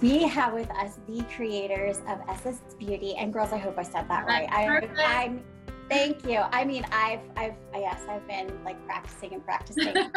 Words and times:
we 0.00 0.22
have 0.24 0.52
with 0.52 0.70
us 0.70 0.98
the 1.08 1.22
creators 1.34 1.98
of 2.08 2.20
Esas 2.28 2.60
Beauty. 2.78 3.14
And 3.16 3.32
girls, 3.32 3.52
I 3.52 3.58
hope 3.58 3.78
I 3.78 3.82
said 3.82 4.08
that 4.08 4.26
right. 4.26 4.48
I, 4.50 4.86
I'm 4.96 5.42
Thank 5.88 6.24
you. 6.26 6.38
I 6.52 6.64
mean, 6.64 6.84
I've, 6.92 7.20
I've, 7.36 7.54
yes, 7.74 8.02
I've 8.08 8.26
been 8.28 8.52
like 8.64 8.84
practicing 8.84 9.32
and 9.32 9.44
practicing. 9.44 9.94
but 9.94 10.12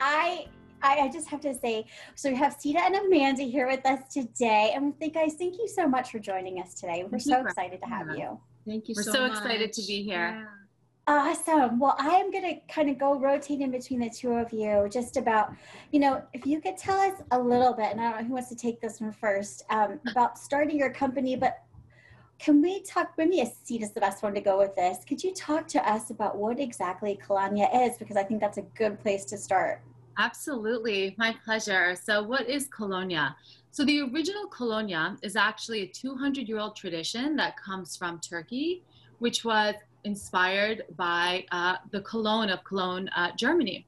I, 0.00 0.46
I, 0.82 1.00
I, 1.00 1.10
just 1.12 1.28
have 1.28 1.40
to 1.42 1.54
say, 1.54 1.84
so 2.14 2.30
we 2.30 2.36
have 2.36 2.56
Seda 2.56 2.80
and 2.80 2.96
Amanda 2.96 3.42
here 3.42 3.66
with 3.66 3.84
us 3.84 4.00
today. 4.12 4.72
And 4.74 4.98
thank 4.98 5.14
guys, 5.14 5.34
thank 5.38 5.58
you 5.58 5.68
so 5.68 5.86
much 5.86 6.12
for 6.12 6.18
joining 6.18 6.60
us 6.60 6.72
today. 6.74 7.04
We're 7.10 7.18
so 7.18 7.42
excited 7.42 7.80
to 7.82 7.88
have 7.88 8.08
you. 8.16 8.40
Thank 8.66 8.88
you 8.88 8.94
We're 8.96 9.02
so, 9.02 9.12
so 9.12 9.28
much. 9.28 9.36
excited 9.36 9.72
to 9.74 9.82
be 9.82 10.02
here. 10.02 10.40
Yeah. 10.40 10.44
Awesome. 11.08 11.78
Well, 11.78 11.94
I 12.00 12.16
am 12.16 12.32
going 12.32 12.42
to 12.42 12.72
kind 12.72 12.90
of 12.90 12.98
go 12.98 13.16
rotate 13.16 13.60
in 13.60 13.70
between 13.70 14.00
the 14.00 14.10
two 14.10 14.32
of 14.32 14.52
you 14.52 14.88
just 14.90 15.16
about, 15.16 15.54
you 15.92 16.00
know, 16.00 16.20
if 16.32 16.44
you 16.44 16.60
could 16.60 16.76
tell 16.76 16.98
us 16.98 17.22
a 17.30 17.38
little 17.38 17.72
bit, 17.72 17.92
and 17.92 18.00
I 18.00 18.10
don't 18.10 18.20
know 18.22 18.26
who 18.26 18.32
wants 18.34 18.48
to 18.48 18.56
take 18.56 18.80
this 18.80 19.00
one 19.00 19.12
first, 19.12 19.62
um, 19.70 20.00
about 20.10 20.36
starting 20.36 20.76
your 20.76 20.90
company, 20.90 21.36
but 21.36 21.62
can 22.40 22.60
we 22.60 22.82
talk, 22.82 23.12
maybe 23.16 23.36
Seda 23.36 23.82
is 23.82 23.92
the 23.92 24.00
best 24.00 24.24
one 24.24 24.34
to 24.34 24.40
go 24.40 24.58
with 24.58 24.74
this. 24.74 25.04
Could 25.04 25.22
you 25.22 25.32
talk 25.32 25.68
to 25.68 25.88
us 25.88 26.10
about 26.10 26.36
what 26.36 26.58
exactly 26.58 27.18
Colonia 27.24 27.68
is? 27.72 27.96
Because 27.98 28.16
I 28.16 28.24
think 28.24 28.40
that's 28.40 28.58
a 28.58 28.62
good 28.62 29.00
place 29.00 29.24
to 29.26 29.38
start. 29.38 29.82
Absolutely, 30.18 31.14
my 31.18 31.36
pleasure. 31.44 31.94
So, 31.94 32.22
what 32.22 32.48
is 32.48 32.66
Colonia? 32.66 33.36
So, 33.70 33.84
the 33.84 34.00
original 34.00 34.46
Colonia 34.46 35.16
is 35.22 35.36
actually 35.36 35.82
a 35.82 35.86
200 35.86 36.48
year 36.48 36.58
old 36.58 36.74
tradition 36.74 37.36
that 37.36 37.56
comes 37.56 37.96
from 37.96 38.18
Turkey, 38.20 38.82
which 39.18 39.44
was 39.44 39.74
inspired 40.06 40.84
by 40.96 41.44
uh, 41.52 41.76
the 41.90 42.00
Cologne 42.02 42.48
of 42.48 42.64
Cologne, 42.64 43.08
uh, 43.16 43.32
Germany. 43.36 43.86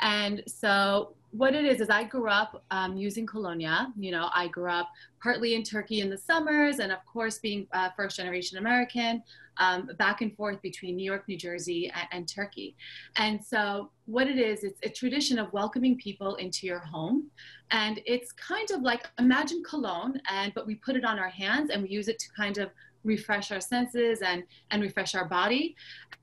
And 0.00 0.42
so 0.46 1.14
what 1.32 1.54
it 1.54 1.64
is 1.64 1.80
is 1.80 1.90
I 1.90 2.04
grew 2.04 2.28
up 2.28 2.64
um, 2.70 2.96
using 2.96 3.26
Colonia. 3.26 3.92
You 3.98 4.10
know, 4.10 4.28
I 4.34 4.48
grew 4.48 4.70
up 4.70 4.88
partly 5.22 5.54
in 5.54 5.62
Turkey 5.62 6.00
in 6.00 6.08
the 6.08 6.18
summers, 6.18 6.78
and 6.78 6.92
of 6.92 7.04
course, 7.04 7.38
being 7.38 7.66
uh, 7.72 7.90
first 7.96 8.16
generation 8.16 8.58
American, 8.58 9.22
um, 9.58 9.90
back 9.98 10.20
and 10.20 10.34
forth 10.36 10.60
between 10.62 10.96
New 10.96 11.04
York, 11.04 11.24
New 11.28 11.36
Jersey, 11.36 11.90
and, 11.94 12.08
and, 12.12 12.28
Turkey. 12.28 12.76
And 13.16 13.42
so, 13.42 13.90
what 14.04 14.28
it 14.28 14.38
is, 14.38 14.64
it's 14.64 14.80
a 14.82 14.88
tradition 14.88 15.38
of 15.38 15.52
welcoming 15.52 15.96
people 15.96 16.36
into 16.36 16.66
your 16.66 16.78
home, 16.78 17.30
and 17.70 18.00
it's 18.06 18.32
kind 18.32 18.70
of 18.70 18.82
like 18.82 19.06
imagine 19.18 19.62
cologne, 19.68 20.20
and 20.30 20.52
but 20.54 20.66
we 20.66 20.74
put 20.76 20.96
it 20.96 21.04
on 21.04 21.18
our 21.18 21.30
hands 21.30 21.70
and 21.70 21.82
we 21.82 21.88
use 21.88 22.08
it 22.08 22.18
to 22.18 22.28
kind 22.36 22.58
of 22.58 22.70
refresh 23.06 23.50
our 23.52 23.60
senses 23.60 24.20
and 24.20 24.42
and 24.70 24.82
refresh 24.82 25.14
our 25.14 25.28
body. 25.28 25.76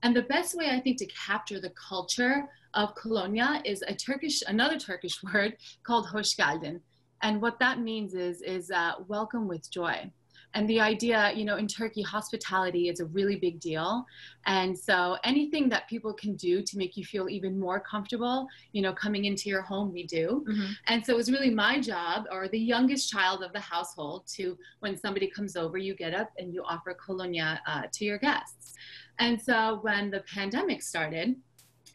And 0.04 0.16
the 0.16 0.24
best 0.24 0.56
way 0.56 0.70
I 0.70 0.80
think 0.80 0.98
to 1.00 1.08
capture 1.08 1.60
the 1.60 1.72
culture 1.72 2.50
of 2.74 2.94
Colonia 2.96 3.62
is 3.66 3.84
a 3.88 3.94
Turkish, 3.94 4.44
another 4.48 4.78
Turkish 4.78 5.24
word 5.34 5.58
called 5.84 6.08
hoş 6.08 6.36
geldin. 6.36 6.82
And 7.22 7.42
what 7.42 7.58
that 7.60 7.80
means 7.80 8.14
is, 8.14 8.42
is 8.42 8.70
uh, 8.70 8.94
welcome 9.08 9.48
with 9.48 9.72
joy. 9.72 10.12
And 10.56 10.70
the 10.70 10.80
idea, 10.80 11.32
you 11.36 11.46
know, 11.46 11.58
in 11.58 11.68
Turkey, 11.68 12.02
hospitality 12.02 12.90
is 12.90 13.00
a 13.00 13.06
really 13.06 13.38
big 13.38 13.60
deal. 13.60 14.06
And 14.46 14.78
so 14.78 15.18
anything 15.24 15.70
that 15.70 15.88
people 15.88 16.14
can 16.14 16.36
do 16.36 16.62
to 16.62 16.78
make 16.78 16.96
you 16.96 17.04
feel 17.04 17.28
even 17.30 17.60
more 17.60 17.80
comfortable, 17.80 18.48
you 18.72 18.82
know, 18.82 18.94
coming 18.94 19.26
into 19.26 19.50
your 19.50 19.62
home, 19.62 19.92
we 19.92 20.06
do. 20.06 20.46
Mm-hmm. 20.48 20.72
And 20.88 21.06
so 21.06 21.14
it 21.14 21.18
was 21.18 21.32
really 21.32 21.50
my 21.50 21.80
job, 21.80 22.26
or 22.32 22.48
the 22.48 22.60
youngest 22.60 23.10
child 23.12 23.44
of 23.44 23.52
the 23.52 23.60
household, 23.60 24.28
to 24.36 24.58
when 24.80 24.98
somebody 24.98 25.28
comes 25.28 25.56
over, 25.56 25.78
you 25.78 25.96
get 25.96 26.14
up 26.14 26.32
and 26.38 26.54
you 26.54 26.64
offer 26.64 26.94
colonia 26.94 27.62
uh, 27.66 27.84
to 27.92 28.06
your 28.06 28.20
guests. 28.20 28.76
And 29.20 29.42
so 29.42 29.80
when 29.82 30.12
the 30.12 30.22
pandemic 30.22 30.82
started, 30.82 31.36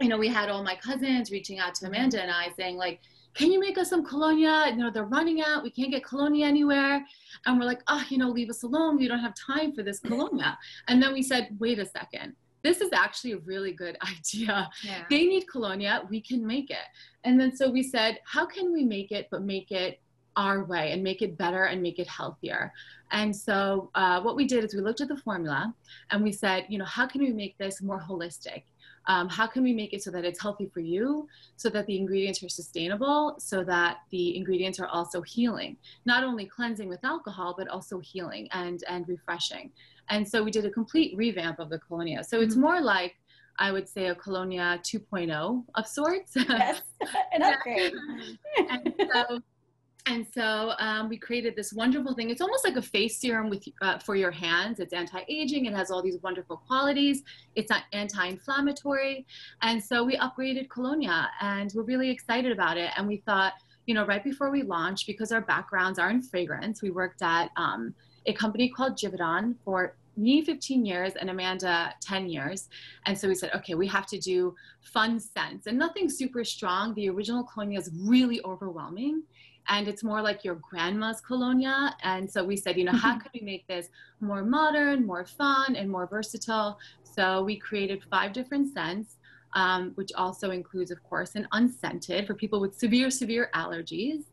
you 0.00 0.08
know, 0.08 0.18
we 0.18 0.28
had 0.28 0.48
all 0.48 0.62
my 0.62 0.76
cousins 0.76 1.30
reaching 1.30 1.58
out 1.58 1.74
to 1.76 1.84
mm-hmm. 1.84 1.94
Amanda 1.94 2.22
and 2.22 2.30
I 2.30 2.48
saying, 2.56 2.76
like, 2.76 3.00
can 3.38 3.52
you 3.52 3.60
make 3.60 3.78
us 3.78 3.88
some 3.88 4.04
colonia? 4.04 4.66
You 4.68 4.76
know, 4.76 4.90
they're 4.90 5.04
running 5.04 5.40
out. 5.40 5.62
We 5.62 5.70
can't 5.70 5.92
get 5.92 6.04
colonia 6.04 6.44
anywhere. 6.44 7.06
And 7.46 7.58
we're 7.58 7.66
like, 7.66 7.82
oh, 7.86 8.04
you 8.08 8.18
know, 8.18 8.28
leave 8.28 8.50
us 8.50 8.64
alone. 8.64 8.96
We 8.98 9.06
don't 9.06 9.20
have 9.20 9.34
time 9.34 9.72
for 9.72 9.84
this 9.84 10.00
colonia. 10.00 10.58
And 10.88 11.00
then 11.00 11.12
we 11.12 11.22
said, 11.22 11.56
wait 11.60 11.78
a 11.78 11.86
second. 11.86 12.34
This 12.64 12.80
is 12.80 12.90
actually 12.92 13.32
a 13.32 13.38
really 13.38 13.72
good 13.72 13.96
idea. 14.18 14.68
Yeah. 14.82 15.04
They 15.08 15.24
need 15.24 15.46
colonia. 15.46 16.02
We 16.10 16.20
can 16.20 16.44
make 16.44 16.70
it. 16.70 16.88
And 17.22 17.38
then 17.38 17.54
so 17.54 17.70
we 17.70 17.84
said, 17.84 18.18
how 18.24 18.44
can 18.44 18.72
we 18.72 18.84
make 18.84 19.12
it, 19.12 19.28
but 19.30 19.42
make 19.42 19.70
it 19.70 20.00
our 20.36 20.64
way 20.64 20.92
and 20.92 21.02
make 21.02 21.22
it 21.22 21.38
better 21.38 21.64
and 21.64 21.80
make 21.80 21.98
it 21.98 22.08
healthier. 22.08 22.72
And 23.12 23.34
so 23.34 23.90
uh, 23.94 24.20
what 24.20 24.36
we 24.36 24.46
did 24.46 24.64
is 24.64 24.74
we 24.74 24.80
looked 24.80 25.00
at 25.00 25.08
the 25.08 25.16
formula 25.16 25.74
and 26.10 26.22
we 26.22 26.32
said, 26.32 26.66
you 26.68 26.78
know, 26.78 26.84
how 26.84 27.06
can 27.06 27.20
we 27.20 27.32
make 27.32 27.56
this 27.58 27.80
more 27.82 28.00
holistic? 28.00 28.62
Um, 29.08 29.28
how 29.28 29.46
can 29.46 29.62
we 29.62 29.72
make 29.72 29.92
it 29.92 30.02
so 30.02 30.10
that 30.10 30.24
it's 30.24 30.40
healthy 30.40 30.70
for 30.72 30.80
you 30.80 31.26
so 31.56 31.68
that 31.70 31.86
the 31.86 31.96
ingredients 31.96 32.42
are 32.42 32.48
sustainable 32.48 33.34
so 33.38 33.64
that 33.64 33.98
the 34.10 34.36
ingredients 34.36 34.78
are 34.78 34.86
also 34.86 35.20
healing 35.22 35.76
not 36.04 36.22
only 36.22 36.46
cleansing 36.46 36.88
with 36.88 37.04
alcohol 37.04 37.54
but 37.56 37.68
also 37.68 37.98
healing 37.98 38.48
and 38.52 38.84
and 38.88 39.08
refreshing 39.08 39.70
and 40.10 40.26
so 40.26 40.42
we 40.42 40.50
did 40.50 40.64
a 40.64 40.70
complete 40.70 41.16
revamp 41.16 41.58
of 41.58 41.68
the 41.70 41.78
colonia 41.78 42.22
so 42.22 42.40
it's 42.40 42.54
mm-hmm. 42.54 42.62
more 42.62 42.80
like 42.80 43.16
I 43.60 43.72
would 43.72 43.88
say 43.88 44.06
a 44.06 44.14
Colonia 44.14 44.78
2.0 44.84 45.64
of 45.74 45.86
sorts. 45.88 46.36
Yes, 46.36 46.80
an 47.32 47.42
upgrade. 47.42 47.92
and 48.70 48.94
so 49.12 49.40
and 50.08 50.26
so 50.32 50.72
um, 50.78 51.08
we 51.10 51.18
created 51.18 51.54
this 51.54 51.72
wonderful 51.72 52.14
thing. 52.14 52.30
It's 52.30 52.40
almost 52.40 52.64
like 52.64 52.76
a 52.76 52.82
face 52.82 53.20
serum 53.20 53.50
with 53.50 53.64
uh, 53.82 53.98
for 53.98 54.16
your 54.16 54.30
hands. 54.30 54.80
It's 54.80 54.94
anti-aging. 54.94 55.66
It 55.66 55.74
has 55.74 55.90
all 55.90 56.02
these 56.02 56.16
wonderful 56.22 56.56
qualities. 56.66 57.22
It's 57.54 57.70
anti-inflammatory. 57.92 59.26
And 59.60 59.82
so 59.82 60.02
we 60.04 60.16
upgraded 60.16 60.70
Colonia, 60.70 61.28
and 61.42 61.70
we're 61.74 61.82
really 61.82 62.10
excited 62.10 62.52
about 62.52 62.78
it. 62.78 62.90
And 62.96 63.06
we 63.06 63.18
thought, 63.18 63.52
you 63.84 63.94
know, 63.94 64.06
right 64.06 64.24
before 64.24 64.50
we 64.50 64.62
launched, 64.62 65.06
because 65.06 65.30
our 65.30 65.42
backgrounds 65.42 65.98
are 65.98 66.10
in 66.10 66.22
fragrance, 66.22 66.80
we 66.80 66.90
worked 66.90 67.20
at 67.20 67.50
um, 67.56 67.94
a 68.24 68.32
company 68.32 68.70
called 68.70 68.96
Givaudan 68.96 69.56
for 69.62 69.94
me 70.16 70.42
15 70.42 70.84
years 70.84 71.12
and 71.14 71.30
Amanda 71.30 71.94
10 72.00 72.28
years. 72.28 72.68
And 73.06 73.16
so 73.16 73.28
we 73.28 73.34
said, 73.34 73.50
okay, 73.54 73.74
we 73.74 73.86
have 73.86 74.06
to 74.06 74.18
do 74.18 74.54
fun 74.82 75.20
scents 75.20 75.66
and 75.66 75.78
nothing 75.78 76.10
super 76.10 76.44
strong. 76.44 76.94
The 76.94 77.08
original 77.08 77.44
Colonia 77.44 77.78
is 77.78 77.90
really 77.94 78.40
overwhelming 78.44 79.22
and 79.68 79.88
it's 79.88 80.02
more 80.02 80.22
like 80.22 80.44
your 80.44 80.56
grandma's 80.56 81.20
colonia. 81.20 81.94
And 82.02 82.30
so 82.30 82.44
we 82.44 82.56
said, 82.56 82.76
you 82.76 82.84
know, 82.84 82.92
how 82.92 83.12
mm-hmm. 83.12 83.20
can 83.20 83.30
we 83.34 83.40
make 83.40 83.66
this 83.66 83.88
more 84.20 84.42
modern, 84.42 85.06
more 85.06 85.24
fun, 85.24 85.76
and 85.76 85.90
more 85.90 86.06
versatile? 86.06 86.78
So 87.02 87.42
we 87.42 87.56
created 87.56 88.02
five 88.10 88.32
different 88.32 88.72
scents. 88.72 89.16
Um, 89.54 89.92
which 89.94 90.12
also 90.14 90.50
includes, 90.50 90.90
of 90.90 91.02
course, 91.02 91.34
an 91.34 91.48
unscented 91.52 92.26
for 92.26 92.34
people 92.34 92.60
with 92.60 92.78
severe, 92.78 93.10
severe 93.10 93.50
allergies. 93.54 94.24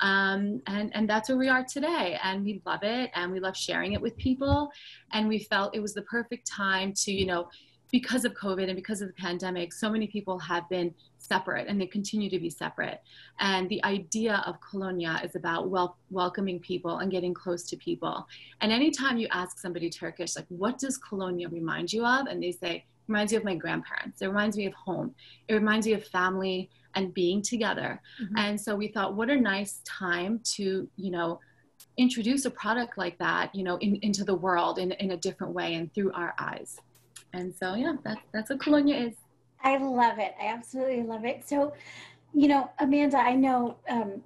Um, 0.00 0.60
and, 0.66 0.90
and 0.96 1.08
that's 1.08 1.28
where 1.28 1.38
we 1.38 1.48
are 1.48 1.64
today. 1.64 2.18
And 2.24 2.44
we 2.44 2.60
love 2.66 2.82
it 2.82 3.12
and 3.14 3.30
we 3.30 3.38
love 3.38 3.56
sharing 3.56 3.92
it 3.92 4.00
with 4.00 4.16
people. 4.16 4.72
And 5.12 5.28
we 5.28 5.38
felt 5.38 5.76
it 5.76 5.80
was 5.80 5.94
the 5.94 6.02
perfect 6.02 6.44
time 6.48 6.92
to, 7.04 7.12
you 7.12 7.24
know, 7.24 7.48
because 7.94 8.24
of 8.24 8.34
COVID 8.34 8.64
and 8.64 8.74
because 8.74 9.00
of 9.02 9.06
the 9.06 9.14
pandemic, 9.14 9.72
so 9.72 9.88
many 9.88 10.08
people 10.08 10.36
have 10.36 10.68
been 10.68 10.92
separate 11.18 11.68
and 11.68 11.80
they 11.80 11.86
continue 11.86 12.28
to 12.28 12.40
be 12.40 12.50
separate. 12.50 13.00
And 13.38 13.68
the 13.68 13.80
idea 13.84 14.42
of 14.46 14.56
Colonia 14.68 15.20
is 15.22 15.36
about 15.36 15.68
wel- 15.68 15.96
welcoming 16.10 16.58
people 16.58 16.98
and 16.98 17.08
getting 17.08 17.32
close 17.32 17.62
to 17.70 17.76
people. 17.76 18.26
And 18.60 18.72
anytime 18.72 19.16
you 19.16 19.28
ask 19.30 19.60
somebody 19.60 19.90
Turkish, 19.90 20.34
like, 20.34 20.46
what 20.48 20.76
does 20.76 20.98
Colonia 20.98 21.48
remind 21.48 21.92
you 21.92 22.04
of? 22.04 22.26
And 22.26 22.42
they 22.42 22.50
say, 22.50 22.84
reminds 23.06 23.30
you 23.30 23.38
of 23.38 23.44
my 23.44 23.54
grandparents. 23.54 24.22
It 24.22 24.26
reminds 24.26 24.56
me 24.56 24.66
of 24.66 24.74
home. 24.74 25.14
It 25.46 25.54
reminds 25.54 25.86
me 25.86 25.92
of 25.92 26.04
family 26.04 26.70
and 26.96 27.14
being 27.14 27.42
together. 27.42 28.02
Mm-hmm. 28.20 28.38
And 28.38 28.60
so 28.60 28.74
we 28.74 28.88
thought, 28.88 29.14
what 29.14 29.30
a 29.30 29.36
nice 29.36 29.80
time 29.84 30.40
to, 30.56 30.88
you 30.96 31.10
know, 31.12 31.38
introduce 31.96 32.44
a 32.44 32.50
product 32.50 32.98
like 32.98 33.18
that, 33.18 33.54
you 33.54 33.62
know, 33.62 33.76
in, 33.76 34.00
into 34.02 34.24
the 34.24 34.34
world 34.34 34.80
in, 34.80 34.90
in 34.92 35.12
a 35.12 35.16
different 35.16 35.52
way 35.52 35.74
and 35.74 35.94
through 35.94 36.12
our 36.12 36.34
eyes. 36.40 36.80
And 37.34 37.54
so, 37.54 37.74
yeah, 37.74 37.94
that's, 38.04 38.20
that's 38.32 38.50
what 38.50 38.60
Colonia 38.60 38.96
is. 38.96 39.14
I 39.62 39.76
love 39.78 40.18
it. 40.18 40.34
I 40.40 40.46
absolutely 40.46 41.02
love 41.02 41.24
it. 41.24 41.46
So, 41.48 41.72
you 42.32 42.48
know, 42.48 42.70
Amanda, 42.78 43.18
I 43.18 43.34
know, 43.34 43.76
um, 43.88 44.22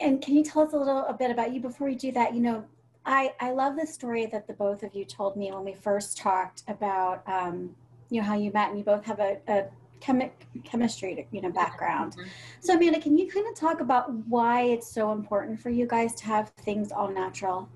and 0.00 0.20
can 0.20 0.34
you 0.34 0.44
tell 0.44 0.62
us 0.62 0.72
a 0.72 0.76
little 0.76 1.06
a 1.06 1.14
bit 1.14 1.30
about 1.30 1.54
you 1.54 1.60
before 1.60 1.86
we 1.86 1.94
do 1.94 2.12
that? 2.12 2.34
You 2.34 2.40
know, 2.40 2.64
I, 3.06 3.32
I 3.40 3.52
love 3.52 3.76
the 3.76 3.86
story 3.86 4.26
that 4.26 4.46
the 4.46 4.52
both 4.52 4.82
of 4.82 4.94
you 4.94 5.04
told 5.04 5.36
me 5.36 5.52
when 5.52 5.64
we 5.64 5.74
first 5.74 6.18
talked 6.18 6.64
about, 6.68 7.22
um, 7.26 7.74
you 8.10 8.20
know, 8.20 8.26
how 8.26 8.36
you 8.36 8.50
met 8.52 8.68
and 8.68 8.78
you 8.78 8.84
both 8.84 9.04
have 9.04 9.20
a, 9.20 9.38
a 9.48 9.64
chemi- 10.00 10.30
chemistry, 10.64 11.26
you 11.30 11.40
know, 11.40 11.50
background. 11.50 12.12
Mm-hmm. 12.12 12.28
So, 12.60 12.74
Amanda, 12.74 13.00
can 13.00 13.16
you 13.16 13.30
kind 13.30 13.46
of 13.46 13.54
talk 13.54 13.80
about 13.80 14.12
why 14.26 14.62
it's 14.62 14.86
so 14.86 15.12
important 15.12 15.60
for 15.60 15.70
you 15.70 15.86
guys 15.86 16.14
to 16.16 16.24
have 16.26 16.50
things 16.60 16.92
all 16.92 17.08
natural? 17.08 17.68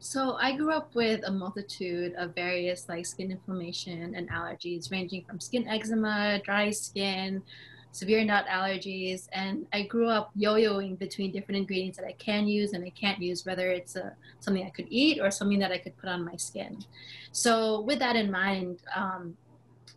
So 0.00 0.34
I 0.34 0.56
grew 0.56 0.72
up 0.72 0.94
with 0.94 1.22
a 1.26 1.30
multitude 1.30 2.14
of 2.16 2.34
various 2.34 2.88
like 2.88 3.04
skin 3.04 3.32
inflammation 3.32 4.14
and 4.14 4.30
allergies, 4.30 4.92
ranging 4.92 5.24
from 5.24 5.40
skin 5.40 5.66
eczema, 5.66 6.40
dry 6.44 6.70
skin, 6.70 7.42
severe 7.90 8.24
nut 8.24 8.46
allergies, 8.46 9.28
and 9.32 9.66
I 9.72 9.82
grew 9.82 10.08
up 10.08 10.30
yo-yoing 10.36 10.98
between 10.98 11.32
different 11.32 11.58
ingredients 11.58 11.98
that 11.98 12.06
I 12.06 12.12
can 12.12 12.46
use 12.46 12.74
and 12.74 12.84
I 12.84 12.90
can't 12.90 13.20
use, 13.20 13.44
whether 13.44 13.70
it's 13.70 13.96
a, 13.96 14.14
something 14.38 14.64
I 14.64 14.70
could 14.70 14.86
eat 14.88 15.20
or 15.20 15.32
something 15.32 15.58
that 15.58 15.72
I 15.72 15.78
could 15.78 15.96
put 15.96 16.08
on 16.08 16.24
my 16.24 16.36
skin. 16.36 16.78
So 17.32 17.80
with 17.80 17.98
that 17.98 18.14
in 18.14 18.30
mind, 18.30 18.82
um, 18.94 19.36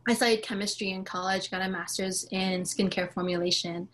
I 0.08 0.16
studied 0.16 0.42
chemistry 0.42 0.92
in 0.92 1.04
college, 1.04 1.52
got 1.52 1.62
a 1.62 1.70
master's 1.70 2.28
in 2.32 2.64
skincare 2.64 3.14
formulation 3.14 3.88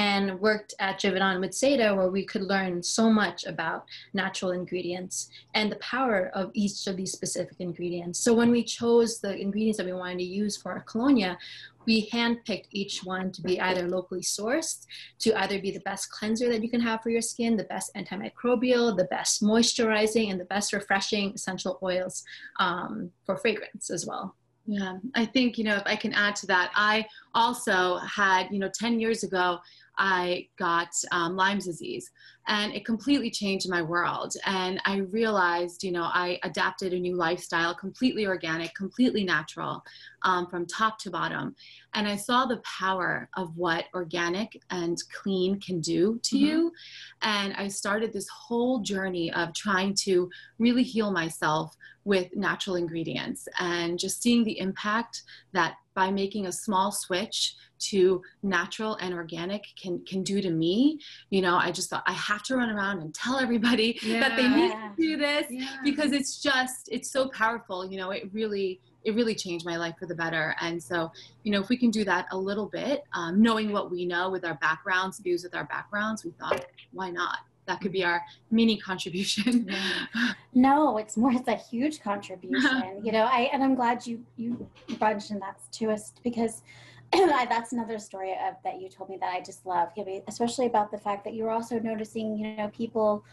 and 0.00 0.40
worked 0.40 0.72
at 0.78 0.98
Givaudan 0.98 1.40
with 1.40 1.50
Seda, 1.50 1.94
where 1.94 2.08
we 2.08 2.24
could 2.24 2.40
learn 2.40 2.82
so 2.82 3.10
much 3.10 3.44
about 3.44 3.84
natural 4.14 4.52
ingredients 4.52 5.28
and 5.52 5.70
the 5.70 5.76
power 5.76 6.30
of 6.32 6.50
each 6.54 6.86
of 6.86 6.96
these 6.96 7.12
specific 7.12 7.56
ingredients. 7.58 8.18
So 8.18 8.32
when 8.32 8.50
we 8.50 8.64
chose 8.64 9.20
the 9.20 9.36
ingredients 9.36 9.76
that 9.76 9.84
we 9.84 9.92
wanted 9.92 10.20
to 10.20 10.24
use 10.24 10.56
for 10.56 10.72
our 10.72 10.80
colonia, 10.80 11.36
we 11.84 12.08
handpicked 12.08 12.68
each 12.70 13.04
one 13.04 13.30
to 13.32 13.42
be 13.42 13.60
either 13.60 13.86
locally 13.88 14.22
sourced, 14.22 14.86
to 15.18 15.38
either 15.42 15.60
be 15.60 15.70
the 15.70 15.80
best 15.80 16.10
cleanser 16.10 16.48
that 16.48 16.62
you 16.62 16.70
can 16.70 16.80
have 16.80 17.02
for 17.02 17.10
your 17.10 17.20
skin, 17.20 17.58
the 17.58 17.64
best 17.64 17.94
antimicrobial, 17.94 18.96
the 18.96 19.08
best 19.10 19.42
moisturizing, 19.42 20.30
and 20.30 20.40
the 20.40 20.46
best 20.46 20.72
refreshing 20.72 21.32
essential 21.34 21.78
oils 21.82 22.24
um, 22.58 23.10
for 23.26 23.36
fragrance 23.36 23.90
as 23.90 24.06
well. 24.06 24.34
Yeah, 24.66 24.98
I 25.16 25.24
think, 25.24 25.58
you 25.58 25.64
know, 25.64 25.76
if 25.76 25.82
I 25.86 25.96
can 25.96 26.12
add 26.12 26.36
to 26.36 26.46
that, 26.46 26.70
I 26.76 27.04
also 27.34 27.96
had, 27.96 28.48
you 28.52 28.60
know, 28.60 28.70
10 28.72 29.00
years 29.00 29.24
ago, 29.24 29.58
I 30.00 30.48
got 30.58 30.88
um, 31.12 31.36
Lyme's 31.36 31.66
disease 31.66 32.10
and 32.48 32.72
it 32.72 32.86
completely 32.86 33.30
changed 33.30 33.68
my 33.68 33.82
world. 33.82 34.32
And 34.46 34.80
I 34.86 34.96
realized, 34.96 35.84
you 35.84 35.92
know, 35.92 36.04
I 36.04 36.40
adapted 36.42 36.94
a 36.94 36.98
new 36.98 37.16
lifestyle, 37.16 37.74
completely 37.74 38.26
organic, 38.26 38.74
completely 38.74 39.24
natural, 39.24 39.84
um, 40.22 40.46
from 40.46 40.64
top 40.66 40.98
to 41.00 41.10
bottom. 41.10 41.54
And 41.92 42.08
I 42.08 42.16
saw 42.16 42.46
the 42.46 42.62
power 42.64 43.28
of 43.36 43.54
what 43.58 43.84
organic 43.94 44.60
and 44.70 44.96
clean 45.12 45.60
can 45.60 45.80
do 45.80 46.18
to 46.22 46.36
mm-hmm. 46.36 46.46
you. 46.46 46.72
And 47.20 47.52
I 47.54 47.68
started 47.68 48.10
this 48.12 48.28
whole 48.28 48.80
journey 48.80 49.30
of 49.34 49.52
trying 49.54 49.94
to 50.06 50.30
really 50.58 50.82
heal 50.82 51.10
myself 51.10 51.76
with 52.04 52.34
natural 52.34 52.76
ingredients 52.76 53.46
and 53.58 53.98
just 53.98 54.22
seeing 54.22 54.44
the 54.44 54.58
impact 54.58 55.22
that 55.52 55.74
by 56.00 56.10
making 56.10 56.46
a 56.46 56.52
small 56.52 56.90
switch 56.90 57.56
to 57.78 58.22
natural 58.42 58.94
and 59.02 59.12
organic 59.12 59.66
can 59.76 60.02
can 60.06 60.22
do 60.22 60.40
to 60.40 60.50
me 60.50 60.98
you 61.28 61.42
know 61.42 61.56
i 61.56 61.70
just 61.70 61.90
thought 61.90 62.02
i 62.06 62.12
have 62.12 62.42
to 62.42 62.56
run 62.56 62.70
around 62.70 63.02
and 63.02 63.14
tell 63.14 63.38
everybody 63.38 63.98
yeah. 64.02 64.20
that 64.22 64.34
they 64.34 64.48
need 64.48 64.70
to 64.70 64.92
do 64.96 65.18
this 65.18 65.44
yeah. 65.50 65.76
because 65.84 66.12
it's 66.12 66.42
just 66.42 66.88
it's 66.90 67.10
so 67.10 67.28
powerful 67.28 67.84
you 67.84 67.98
know 67.98 68.10
it 68.12 68.30
really 68.32 68.80
it 69.04 69.14
really 69.14 69.34
changed 69.34 69.66
my 69.66 69.76
life 69.76 69.94
for 69.98 70.06
the 70.06 70.14
better 70.14 70.56
and 70.62 70.82
so 70.82 71.12
you 71.42 71.52
know 71.52 71.60
if 71.60 71.68
we 71.68 71.76
can 71.76 71.90
do 71.90 72.02
that 72.02 72.24
a 72.32 72.36
little 72.36 72.66
bit 72.66 73.04
um, 73.12 73.42
knowing 73.42 73.70
what 73.70 73.90
we 73.90 74.06
know 74.06 74.30
with 74.30 74.46
our 74.46 74.54
backgrounds 74.54 75.18
views 75.18 75.42
with 75.44 75.54
our 75.54 75.64
backgrounds 75.64 76.24
we 76.24 76.30
thought 76.30 76.64
why 76.92 77.10
not 77.10 77.40
that 77.70 77.80
could 77.80 77.92
be 77.92 78.04
our 78.04 78.20
mini 78.50 78.76
contribution 78.76 79.70
no 80.54 80.98
it's 80.98 81.16
more 81.16 81.32
it's 81.32 81.48
a 81.48 81.54
huge 81.54 82.00
contribution 82.00 83.00
you 83.04 83.12
know 83.12 83.28
i 83.30 83.48
and 83.52 83.62
i'm 83.62 83.74
glad 83.74 84.04
you 84.06 84.20
you 84.36 84.68
mentioned 85.00 85.40
that 85.40 85.56
to 85.70 85.90
us 85.90 86.12
because 86.24 86.62
that's 87.12 87.72
another 87.72 87.98
story 87.98 88.32
of, 88.32 88.54
that 88.62 88.80
you 88.80 88.88
told 88.88 89.10
me 89.10 89.16
that 89.20 89.32
I 89.32 89.40
just 89.40 89.66
love, 89.66 89.88
especially 90.28 90.66
about 90.66 90.90
the 90.90 90.98
fact 90.98 91.24
that 91.24 91.34
you 91.34 91.44
were 91.44 91.50
also 91.50 91.78
noticing, 91.80 92.38
you 92.38 92.56
know, 92.56 92.68
people 92.68 93.24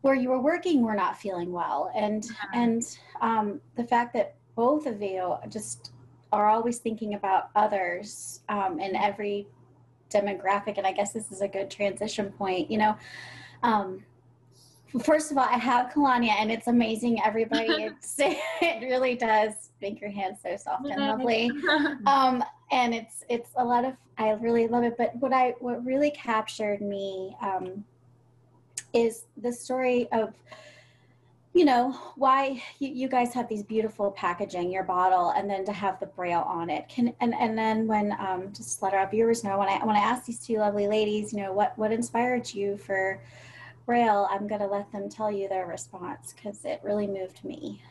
where 0.00 0.14
you 0.14 0.30
were 0.30 0.40
working 0.40 0.82
were 0.82 0.94
not 0.94 1.16
feeling 1.16 1.52
well, 1.52 1.92
and 1.94 2.24
yeah. 2.24 2.60
and 2.60 2.96
um, 3.20 3.60
the 3.76 3.84
fact 3.84 4.14
that 4.14 4.34
both 4.56 4.86
of 4.86 5.00
you 5.00 5.36
just 5.48 5.92
are 6.32 6.48
always 6.48 6.78
thinking 6.78 7.14
about 7.14 7.50
others 7.54 8.40
um, 8.48 8.80
in 8.80 8.96
every 8.96 9.46
demographic, 10.10 10.78
and 10.78 10.86
I 10.86 10.92
guess 10.92 11.12
this 11.12 11.30
is 11.30 11.40
a 11.40 11.48
good 11.48 11.70
transition 11.70 12.32
point. 12.32 12.70
You 12.70 12.78
know, 12.78 12.96
um, 13.62 14.02
first 15.04 15.30
of 15.30 15.38
all, 15.38 15.44
I 15.44 15.58
have 15.58 15.92
Colonia, 15.92 16.34
and 16.38 16.50
it's 16.50 16.66
amazing. 16.66 17.22
Everybody, 17.24 17.66
it's, 17.68 18.16
it 18.18 18.82
really 18.82 19.14
does 19.14 19.70
make 19.80 20.00
your 20.00 20.10
hands 20.10 20.38
so 20.42 20.56
soft 20.56 20.86
and 20.86 21.00
lovely. 21.00 21.50
Um, 22.06 22.44
and 22.72 22.94
it's 22.94 23.24
it's 23.28 23.50
a 23.56 23.64
lot 23.64 23.84
of 23.84 23.94
I 24.18 24.30
really 24.32 24.68
love 24.68 24.84
it. 24.84 24.96
But 24.96 25.16
what 25.16 25.32
I 25.32 25.54
what 25.60 25.84
really 25.84 26.10
captured 26.10 26.80
me 26.80 27.36
um, 27.42 27.84
is 28.92 29.24
the 29.36 29.52
story 29.52 30.08
of 30.12 30.34
you 31.52 31.64
know 31.64 31.90
why 32.14 32.62
you, 32.78 32.88
you, 32.88 33.08
guys 33.08 33.34
have 33.34 33.48
these 33.48 33.62
beautiful 33.62 34.12
packaging 34.12 34.70
your 34.70 34.84
bottle 34.84 35.30
and 35.30 35.50
then 35.50 35.64
to 35.64 35.72
have 35.72 35.98
the 35.98 36.06
braille 36.06 36.44
on 36.46 36.70
it 36.70 36.88
can 36.88 37.12
and 37.20 37.34
and 37.34 37.58
then 37.58 37.86
when 37.86 38.12
um, 38.20 38.52
just 38.54 38.82
let 38.82 38.94
our 38.94 39.08
viewers 39.10 39.42
know 39.42 39.58
when 39.58 39.68
i 39.68 39.84
when 39.84 39.96
i 39.96 39.98
ask 39.98 40.24
these 40.26 40.38
two 40.38 40.58
lovely 40.58 40.86
ladies 40.86 41.32
you 41.32 41.40
know 41.40 41.52
what 41.52 41.76
what 41.76 41.90
inspired 41.90 42.52
you 42.54 42.76
for 42.76 43.20
braille 43.84 44.28
i'm 44.30 44.46
going 44.46 44.60
to 44.60 44.66
let 44.66 44.90
them 44.92 45.08
tell 45.08 45.30
you 45.30 45.48
their 45.48 45.66
response 45.66 46.32
because 46.34 46.64
it 46.64 46.80
really 46.84 47.06
moved 47.06 47.44
me 47.44 47.82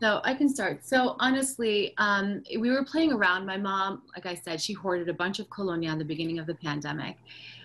so 0.00 0.20
I 0.24 0.34
can 0.34 0.48
start. 0.48 0.84
So 0.84 1.16
honestly, 1.18 1.94
um, 1.96 2.42
we 2.58 2.70
were 2.70 2.84
playing 2.84 3.12
around. 3.12 3.46
My 3.46 3.56
mom, 3.56 4.02
like 4.14 4.26
I 4.26 4.34
said, 4.34 4.60
she 4.60 4.74
hoarded 4.74 5.08
a 5.08 5.14
bunch 5.14 5.38
of 5.38 5.48
colonia 5.48 5.90
in 5.90 5.98
the 5.98 6.04
beginning 6.04 6.38
of 6.38 6.46
the 6.46 6.54
pandemic. 6.54 7.16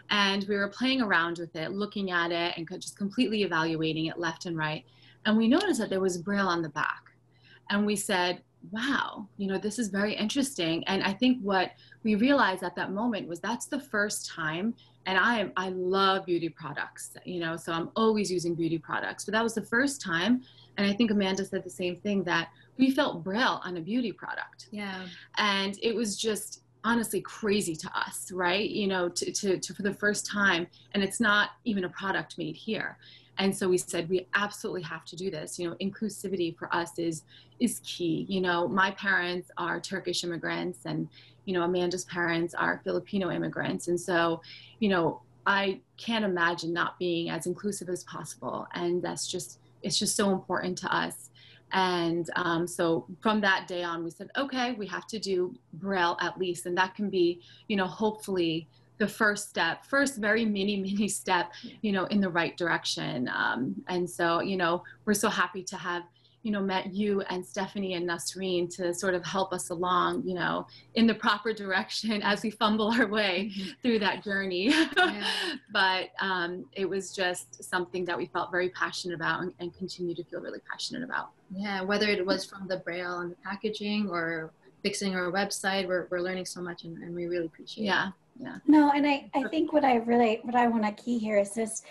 And 0.10 0.46
we 0.48 0.56
were 0.56 0.70
playing 0.70 1.02
around 1.02 1.38
with 1.38 1.56
it, 1.56 1.72
looking 1.72 2.12
at 2.12 2.32
it 2.32 2.56
and 2.58 2.68
just 2.82 2.98
completely 2.98 3.44
evaluating 3.44 4.08
it 4.08 4.18
left 4.18 4.46
and 4.46 4.58
right. 4.58 4.84
And 5.26 5.38
we 5.38 5.48
noticed 5.48 5.80
that 5.80 5.90
there 5.90 6.00
was 6.00 6.18
braille 6.18 6.48
on 6.48 6.62
the 6.62 6.70
back. 6.70 7.04
And 7.70 7.86
we 7.86 7.96
said, 7.96 8.42
wow, 8.72 9.28
you 9.38 9.48
know, 9.48 9.58
this 9.58 9.80
is 9.80 9.90
very 9.90 10.14
interesting. 10.14 10.84
And 10.86 11.04
I 11.04 11.14
think 11.14 11.40
what 11.42 11.72
we 12.04 12.16
realized 12.16 12.64
at 12.64 12.76
that 12.76 12.92
moment 12.92 13.28
was 13.28 13.40
that's 13.40 13.68
the 13.68 13.80
first 13.80 14.30
time 14.30 14.74
and 15.06 15.18
I 15.18 15.40
am 15.40 15.54
I 15.56 15.70
love 15.70 16.26
beauty 16.26 16.50
products, 16.50 17.16
you 17.24 17.40
know, 17.40 17.56
so 17.56 17.72
I'm 17.72 17.90
always 17.96 18.32
using 18.32 18.56
beauty 18.56 18.78
products. 18.78 19.26
But 19.26 19.32
that 19.32 19.44
was 19.44 19.54
the 19.54 19.62
first 19.62 20.02
time 20.02 20.42
and 20.78 20.86
I 20.88 20.94
think 20.94 21.12
Amanda 21.12 21.46
said 21.46 21.64
the 21.64 21.70
same 21.70 21.98
thing 21.98 22.24
that 22.24 22.50
we 22.78 22.92
felt 22.92 23.24
braille 23.24 23.62
on 23.64 23.78
a 23.78 23.82
beauty 23.82 24.12
product. 24.12 24.68
Yeah. 24.72 25.06
And 25.38 25.78
it 25.82 25.96
was 25.96 26.18
just 26.18 26.64
honestly 26.84 27.22
crazy 27.22 27.76
to 27.76 27.90
us, 27.98 28.32
right? 28.32 28.70
You 28.70 28.88
know, 28.88 29.10
to, 29.10 29.32
to, 29.32 29.58
to 29.58 29.74
for 29.74 29.82
the 29.82 29.94
first 29.94 30.26
time, 30.26 30.68
and 30.94 31.04
it's 31.04 31.20
not 31.20 31.52
even 31.66 31.84
a 31.84 31.90
product 31.90 32.38
made 32.38 32.56
here. 32.56 32.98
And 33.38 33.56
so 33.56 33.70
we 33.70 33.78
said 33.78 34.10
we 34.10 34.28
absolutely 34.34 34.82
have 34.84 35.06
to 35.06 35.16
do 35.16 35.32
this. 35.32 35.58
You 35.58 35.70
know, 35.70 35.76
inclusivity 35.82 36.58
for 36.58 36.74
us 36.76 37.00
is 37.00 37.24
is 37.60 37.80
key. 37.84 38.26
You 38.28 38.42
know, 38.42 38.68
my 38.68 38.92
parents 38.92 39.50
are 39.58 39.80
Turkish 39.80 40.24
immigrants, 40.24 40.80
and 40.86 41.08
you 41.46 41.54
know 41.54 41.64
Amanda's 41.64 42.06
parents 42.06 42.54
are 42.54 42.82
Filipino 42.84 43.32
immigrants, 43.32 43.88
and 43.88 44.00
so 44.00 44.42
you 44.80 44.90
know 44.90 45.22
I 45.46 45.80
can't 45.98 46.26
imagine 46.26 46.74
not 46.74 47.00
being 47.00 47.30
as 47.30 47.48
inclusive 47.48 47.90
as 47.90 48.04
possible. 48.04 48.68
And 48.74 49.02
that's 49.02 49.28
just 49.28 49.60
it's 49.82 49.98
just 49.98 50.16
so 50.16 50.32
important 50.32 50.78
to 50.80 50.94
us. 50.94 51.29
And 51.72 52.30
um, 52.36 52.68
so 52.68 53.06
from 53.22 53.42
that 53.42 53.68
day 53.68 53.84
on, 53.84 54.04
we 54.04 54.12
said, 54.12 54.30
okay, 54.38 54.74
we 54.74 54.88
have 54.88 55.08
to 55.08 55.20
do 55.20 55.56
Braille 55.74 56.18
at 56.22 56.38
least. 56.38 56.66
And 56.66 56.78
that 56.78 56.96
can 56.96 57.10
be, 57.10 57.42
you 57.68 57.76
know, 57.76 57.86
hopefully 57.86 58.68
the 58.98 59.08
first 59.08 59.50
step, 59.50 59.86
first 59.86 60.18
very 60.18 60.46
mini, 60.46 60.78
mini 60.78 61.08
step, 61.08 61.52
you 61.82 61.92
know, 61.92 62.06
in 62.06 62.20
the 62.20 62.30
right 62.30 62.56
direction. 62.58 63.30
Um, 63.34 63.76
and 63.88 64.10
so, 64.10 64.42
you 64.42 64.58
know, 64.58 64.84
we're 65.06 65.14
so 65.14 65.30
happy 65.30 65.64
to 65.64 65.78
have 65.78 66.04
you 66.50 66.54
know, 66.54 66.62
met 66.62 66.92
you 66.92 67.22
and 67.30 67.46
Stephanie 67.46 67.94
and 67.94 68.10
Nasreen 68.10 68.68
to 68.76 68.92
sort 68.92 69.14
of 69.14 69.24
help 69.24 69.54
us 69.54 69.70
along, 69.70 70.24
you 70.26 70.34
know, 70.34 70.66
in 70.96 71.06
the 71.06 71.14
proper 71.14 71.54
direction 71.54 72.22
as 72.24 72.42
we 72.42 72.50
fumble 72.50 72.88
our 72.88 73.06
way 73.06 73.52
through 73.84 74.00
that 74.00 74.24
journey. 74.24 74.70
Yeah. 74.70 75.24
but 75.72 76.10
um, 76.20 76.66
it 76.74 76.90
was 76.90 77.16
just 77.16 77.64
something 77.64 78.04
that 78.06 78.18
we 78.18 78.26
felt 78.26 78.50
very 78.50 78.70
passionate 78.70 79.14
about 79.14 79.44
and, 79.44 79.54
and, 79.60 79.78
continue 79.78 80.16
to 80.16 80.24
feel 80.24 80.42
really 80.42 80.60
passionate 80.68 81.04
about. 81.04 81.30
Yeah, 81.52 81.82
whether 81.84 82.08
it 82.08 82.26
was 82.26 82.44
from 82.44 82.68
the 82.68 82.78
braille 82.78 83.20
and 83.20 83.32
the 83.32 83.36
packaging 83.44 84.10
or 84.10 84.50
fixing 84.82 85.16
our 85.16 85.32
website, 85.32 85.88
we're, 85.88 86.08
we're 86.10 86.22
learning 86.22 86.48
so 86.48 86.62
much 86.62 86.84
and, 86.84 86.98
and 86.98 87.14
we 87.14 87.28
really 87.28 87.46
appreciate 87.46 87.86
yeah. 87.86 88.08
it. 88.08 88.14
Yeah. 88.42 88.56
No, 88.66 88.92
and 88.96 89.06
I, 89.06 89.30
I 89.36 89.44
think 89.50 89.72
what 89.72 89.86
I 89.86 89.98
really, 89.98 90.40
what 90.42 90.56
I 90.56 90.68
want 90.68 90.84
to 90.86 91.04
key 91.04 91.20
here 91.20 91.38
is 91.38 91.54
this, 91.54 91.84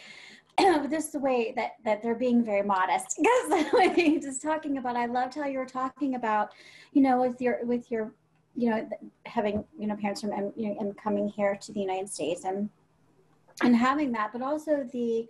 just 0.90 1.12
the 1.12 1.18
way 1.18 1.52
that 1.56 1.72
that 1.84 2.02
they're 2.02 2.14
being 2.14 2.44
very 2.44 2.62
modest 2.62 3.18
because 3.22 3.72
like 3.72 3.96
just 4.22 4.42
talking 4.42 4.78
about 4.78 4.96
i 4.96 5.06
loved 5.06 5.34
how 5.34 5.46
you 5.46 5.58
were 5.58 5.66
talking 5.66 6.14
about 6.14 6.50
you 6.92 7.02
know 7.02 7.20
with 7.20 7.40
your 7.40 7.64
with 7.64 7.90
your 7.90 8.12
you 8.54 8.70
know 8.70 8.88
having 9.26 9.64
you 9.78 9.86
know 9.86 9.96
parents 9.96 10.20
from 10.20 10.32
and, 10.32 10.52
you 10.56 10.68
know, 10.68 10.76
and 10.80 10.96
coming 10.96 11.28
here 11.28 11.56
to 11.60 11.72
the 11.72 11.80
united 11.80 12.08
states 12.08 12.44
and 12.44 12.68
and 13.62 13.76
having 13.76 14.12
that 14.12 14.32
but 14.32 14.42
also 14.42 14.88
the 14.92 15.26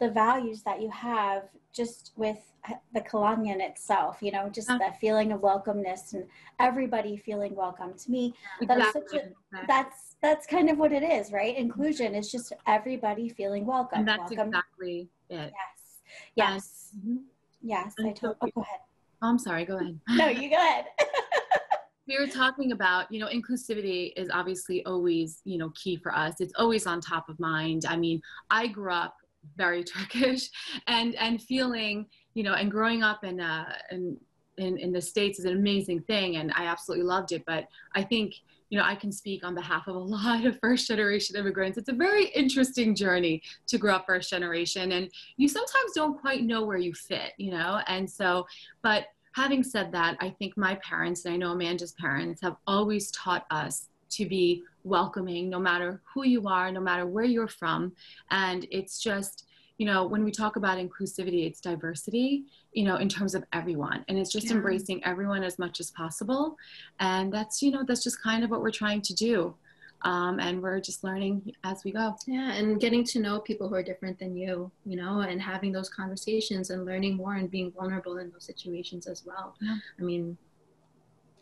the 0.00 0.10
values 0.10 0.62
that 0.62 0.80
you 0.80 0.90
have 0.90 1.44
just 1.72 2.12
with 2.16 2.38
uh, 2.68 2.74
the 2.92 3.00
Colonia 3.00 3.56
itself, 3.58 4.18
you 4.20 4.32
know, 4.32 4.48
just 4.48 4.68
that 4.68 4.98
feeling 4.98 5.32
of 5.32 5.40
welcomeness 5.40 6.14
and 6.14 6.24
everybody 6.58 7.16
feeling 7.16 7.54
welcome. 7.54 7.94
To 7.94 8.10
me, 8.10 8.34
exactly. 8.60 8.84
that 8.84 8.92
such 8.92 9.20
a, 9.20 9.66
that's 9.66 10.09
that's 10.22 10.46
kind 10.46 10.68
of 10.68 10.78
what 10.78 10.92
it 10.92 11.02
is, 11.02 11.32
right? 11.32 11.56
Inclusion 11.56 12.14
is 12.14 12.30
just 12.30 12.52
everybody 12.66 13.28
feeling 13.28 13.64
welcome. 13.66 14.00
And 14.00 14.08
that's 14.08 14.30
welcome. 14.30 14.48
exactly 14.48 15.08
it. 15.28 15.52
Yes. 15.54 16.32
Yes. 16.34 16.90
And, 16.92 17.02
mm-hmm. 17.02 17.22
Yes. 17.62 17.94
I 17.98 18.12
told, 18.12 18.36
oh, 18.40 18.48
go 18.54 18.60
ahead. 18.62 18.80
Oh, 19.22 19.28
I'm 19.28 19.38
sorry. 19.38 19.64
Go 19.64 19.76
ahead. 19.76 19.98
no, 20.10 20.28
you 20.28 20.50
go 20.50 20.56
ahead. 20.56 20.86
we 22.08 22.18
were 22.18 22.26
talking 22.26 22.72
about, 22.72 23.10
you 23.10 23.20
know, 23.20 23.28
inclusivity 23.28 24.12
is 24.16 24.28
obviously 24.32 24.84
always, 24.84 25.40
you 25.44 25.58
know, 25.58 25.70
key 25.74 25.96
for 25.96 26.14
us. 26.14 26.40
It's 26.40 26.52
always 26.58 26.86
on 26.86 27.00
top 27.00 27.28
of 27.28 27.38
mind. 27.38 27.84
I 27.88 27.96
mean, 27.96 28.20
I 28.50 28.66
grew 28.66 28.92
up 28.92 29.14
very 29.56 29.84
Turkish 29.84 30.48
and 30.86 31.14
and 31.16 31.40
feeling, 31.42 32.06
you 32.34 32.42
know, 32.42 32.54
and 32.54 32.70
growing 32.70 33.02
up 33.02 33.24
in 33.24 33.40
uh 33.40 33.72
in 33.90 34.16
in, 34.60 34.78
in 34.78 34.92
the 34.92 35.00
States 35.00 35.38
is 35.38 35.44
an 35.44 35.56
amazing 35.56 36.00
thing 36.02 36.36
and 36.36 36.52
I 36.54 36.66
absolutely 36.66 37.06
loved 37.06 37.32
it. 37.32 37.44
But 37.46 37.66
I 37.94 38.02
think 38.02 38.34
you 38.70 38.78
know, 38.78 38.84
I 38.84 38.94
can 38.94 39.10
speak 39.10 39.44
on 39.44 39.54
behalf 39.54 39.88
of 39.88 39.96
a 39.96 39.98
lot 40.16 40.46
of 40.46 40.58
first 40.60 40.88
generation 40.88 41.36
immigrants. 41.36 41.76
It's 41.76 41.88
a 41.88 41.94
very 41.94 42.26
interesting 42.28 42.94
journey 42.94 43.42
to 43.66 43.78
grow 43.78 43.96
up 43.96 44.06
first 44.06 44.30
generation, 44.30 44.92
and 44.92 45.10
you 45.36 45.48
sometimes 45.48 45.92
don't 45.94 46.18
quite 46.18 46.44
know 46.44 46.64
where 46.64 46.78
you 46.78 46.94
fit, 46.94 47.32
you 47.36 47.50
know. 47.50 47.80
And 47.88 48.08
so, 48.08 48.46
but 48.82 49.06
having 49.34 49.62
said 49.62 49.92
that, 49.92 50.16
I 50.20 50.30
think 50.30 50.56
my 50.56 50.76
parents, 50.76 51.24
and 51.24 51.34
I 51.34 51.36
know 51.36 51.52
Amanda's 51.52 51.94
parents, 52.00 52.40
have 52.42 52.56
always 52.66 53.10
taught 53.10 53.44
us 53.50 53.88
to 54.10 54.26
be 54.26 54.62
welcoming 54.82 55.48
no 55.48 55.58
matter 55.58 56.00
who 56.12 56.24
you 56.24 56.48
are, 56.48 56.72
no 56.72 56.80
matter 56.80 57.06
where 57.06 57.24
you're 57.24 57.48
from. 57.48 57.92
And 58.30 58.66
it's 58.70 59.00
just, 59.00 59.46
you 59.80 59.86
know, 59.86 60.04
when 60.04 60.22
we 60.22 60.30
talk 60.30 60.56
about 60.56 60.76
inclusivity, 60.76 61.46
it's 61.46 61.58
diversity, 61.58 62.44
you 62.74 62.84
know, 62.84 62.96
in 62.96 63.08
terms 63.08 63.34
of 63.34 63.44
everyone. 63.54 64.04
And 64.08 64.18
it's 64.18 64.30
just 64.30 64.48
yeah. 64.48 64.56
embracing 64.56 65.02
everyone 65.06 65.42
as 65.42 65.58
much 65.58 65.80
as 65.80 65.90
possible. 65.92 66.58
And 66.98 67.32
that's, 67.32 67.62
you 67.62 67.70
know, 67.70 67.82
that's 67.88 68.04
just 68.04 68.22
kind 68.22 68.44
of 68.44 68.50
what 68.50 68.60
we're 68.60 68.72
trying 68.72 69.00
to 69.00 69.14
do. 69.14 69.54
Um, 70.02 70.38
and 70.38 70.62
we're 70.62 70.80
just 70.80 71.02
learning 71.02 71.54
as 71.64 71.82
we 71.82 71.92
go. 71.92 72.14
Yeah, 72.26 72.52
and 72.52 72.78
getting 72.78 73.04
to 73.04 73.20
know 73.20 73.40
people 73.40 73.70
who 73.70 73.74
are 73.74 73.82
different 73.82 74.18
than 74.18 74.36
you, 74.36 74.70
you 74.84 74.96
know, 74.96 75.20
and 75.20 75.40
having 75.40 75.72
those 75.72 75.88
conversations 75.88 76.68
and 76.68 76.84
learning 76.84 77.16
more 77.16 77.36
and 77.36 77.50
being 77.50 77.72
vulnerable 77.72 78.18
in 78.18 78.30
those 78.30 78.44
situations 78.44 79.06
as 79.06 79.24
well. 79.24 79.56
Yeah. 79.62 79.78
I 79.98 80.02
mean, 80.02 80.36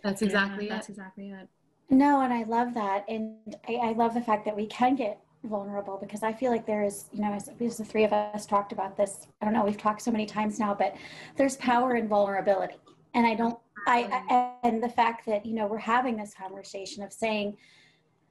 that's 0.04 0.22
exactly 0.22 0.68
yeah, 0.68 0.74
That's 0.74 0.88
exactly 0.88 1.30
it. 1.30 1.48
No, 1.90 2.20
and 2.20 2.32
I 2.32 2.44
love 2.44 2.72
that. 2.74 3.04
And 3.08 3.56
I, 3.68 3.74
I, 3.74 3.92
love 3.94 4.14
the 4.14 4.20
fact 4.20 4.44
that 4.44 4.54
we 4.54 4.66
can 4.66 4.94
get 4.94 5.20
vulnerable 5.48 5.98
because 6.00 6.22
I 6.22 6.32
feel 6.32 6.50
like 6.50 6.66
there 6.66 6.84
is, 6.84 7.06
you 7.12 7.20
know, 7.20 7.32
as, 7.32 7.50
as 7.60 7.78
the 7.78 7.84
three 7.84 8.04
of 8.04 8.12
us 8.12 8.46
talked 8.46 8.72
about 8.72 8.96
this, 8.96 9.26
I 9.40 9.44
don't 9.44 9.54
know, 9.54 9.64
we've 9.64 9.78
talked 9.78 10.02
so 10.02 10.10
many 10.10 10.26
times 10.26 10.58
now, 10.58 10.74
but 10.74 10.94
there's 11.36 11.56
power 11.56 11.96
in 11.96 12.08
vulnerability. 12.08 12.76
And 13.14 13.26
I 13.26 13.34
don't, 13.34 13.58
I, 13.86 14.22
I 14.30 14.68
and 14.68 14.82
the 14.82 14.88
fact 14.88 15.26
that, 15.26 15.44
you 15.46 15.54
know, 15.54 15.66
we're 15.66 15.78
having 15.78 16.16
this 16.16 16.34
conversation 16.34 17.02
of 17.02 17.12
saying, 17.12 17.56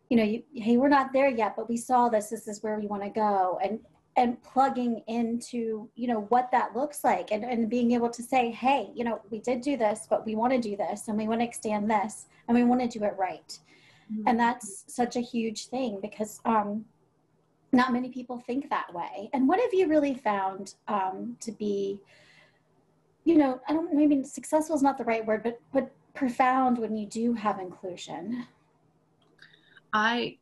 you 0.10 0.18
know, 0.18 0.24
you, 0.24 0.44
hey, 0.54 0.78
we're 0.78 0.88
not 0.88 1.12
there 1.12 1.30
yet, 1.30 1.56
but 1.56 1.68
we 1.68 1.78
saw 1.78 2.08
this, 2.08 2.30
this 2.30 2.48
is 2.48 2.64
where 2.64 2.80
we 2.80 2.88
want 2.88 3.04
to 3.04 3.10
go. 3.10 3.60
And, 3.64 3.80
and 4.18 4.42
plugging 4.42 5.04
into 5.08 5.88
you 5.96 6.08
know 6.08 6.22
what 6.30 6.52
that 6.52 6.76
looks 6.76 7.04
like 7.04 7.32
and, 7.32 7.46
and 7.46 7.70
being 7.70 7.92
able 7.92 8.10
to 8.10 8.24
say 8.24 8.52
hey 8.52 8.90
you 8.96 9.04
know 9.04 9.22
we 9.30 9.40
did 9.40 9.62
do 9.62 9.78
this 9.78 10.08
but 10.10 10.26
we 10.26 10.36
want 10.36 10.52
to 10.52 10.60
do 10.60 10.76
this 10.76 11.08
and 11.08 11.18
we 11.18 11.28
want 11.28 11.40
to 11.40 11.46
extend 11.46 11.90
this 11.90 12.26
and 12.48 12.58
we 12.58 12.64
want 12.64 12.82
to 12.82 13.00
do 13.00 13.06
it 13.06 13.14
right 13.18 13.60
mm-hmm. 14.12 14.24
and 14.28 14.40
that's 14.40 14.84
such 14.88 15.16
a 15.16 15.22
huge 15.22 15.68
thing 15.68 16.00
because 16.02 16.42
um, 16.46 16.84
not 17.72 17.92
many 17.92 18.10
people 18.10 18.40
think 18.40 18.70
that 18.70 18.94
way 18.94 19.30
and 19.34 19.48
what 19.48 19.60
have 19.60 19.74
you 19.74 19.88
really 19.88 20.14
found 20.14 20.76
um, 20.88 21.36
to 21.40 21.52
be 21.52 22.00
you 23.26 23.36
know 23.36 23.60
i 23.68 23.74
don't 23.74 23.94
maybe 23.94 24.24
successful 24.24 24.76
is 24.76 24.82
not 24.82 24.98
the 24.98 25.04
right 25.04 25.26
word 25.26 25.44
but 25.44 25.60
but 25.74 25.92
profound 26.14 26.78
when 26.78 26.96
you 26.96 27.06
do 27.06 27.34
have 27.34 27.60
inclusion 27.60 28.46
i 29.94 30.36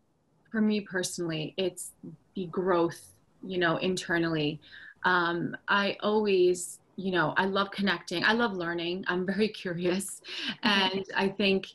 for 0.52 0.62
me 0.62 0.80
personally 0.82 1.54
it's 1.58 1.92
the 2.36 2.46
growth 2.48 3.16
you 3.46 3.58
know, 3.58 3.78
internally. 3.78 4.60
Um, 5.04 5.56
I 5.68 5.98
always, 6.02 6.80
you 6.96 7.12
know, 7.12 7.34
I 7.38 7.46
love 7.46 7.72
connecting. 7.72 8.24
I 8.24 8.34
love 8.34 8.54
learning. 8.54 9.06
I'm 9.08 9.26
very 9.26 9.48
curious. 9.64 10.22
Mm-hmm. 10.64 10.96
And 10.98 11.06
I 11.16 11.30
think 11.30 11.68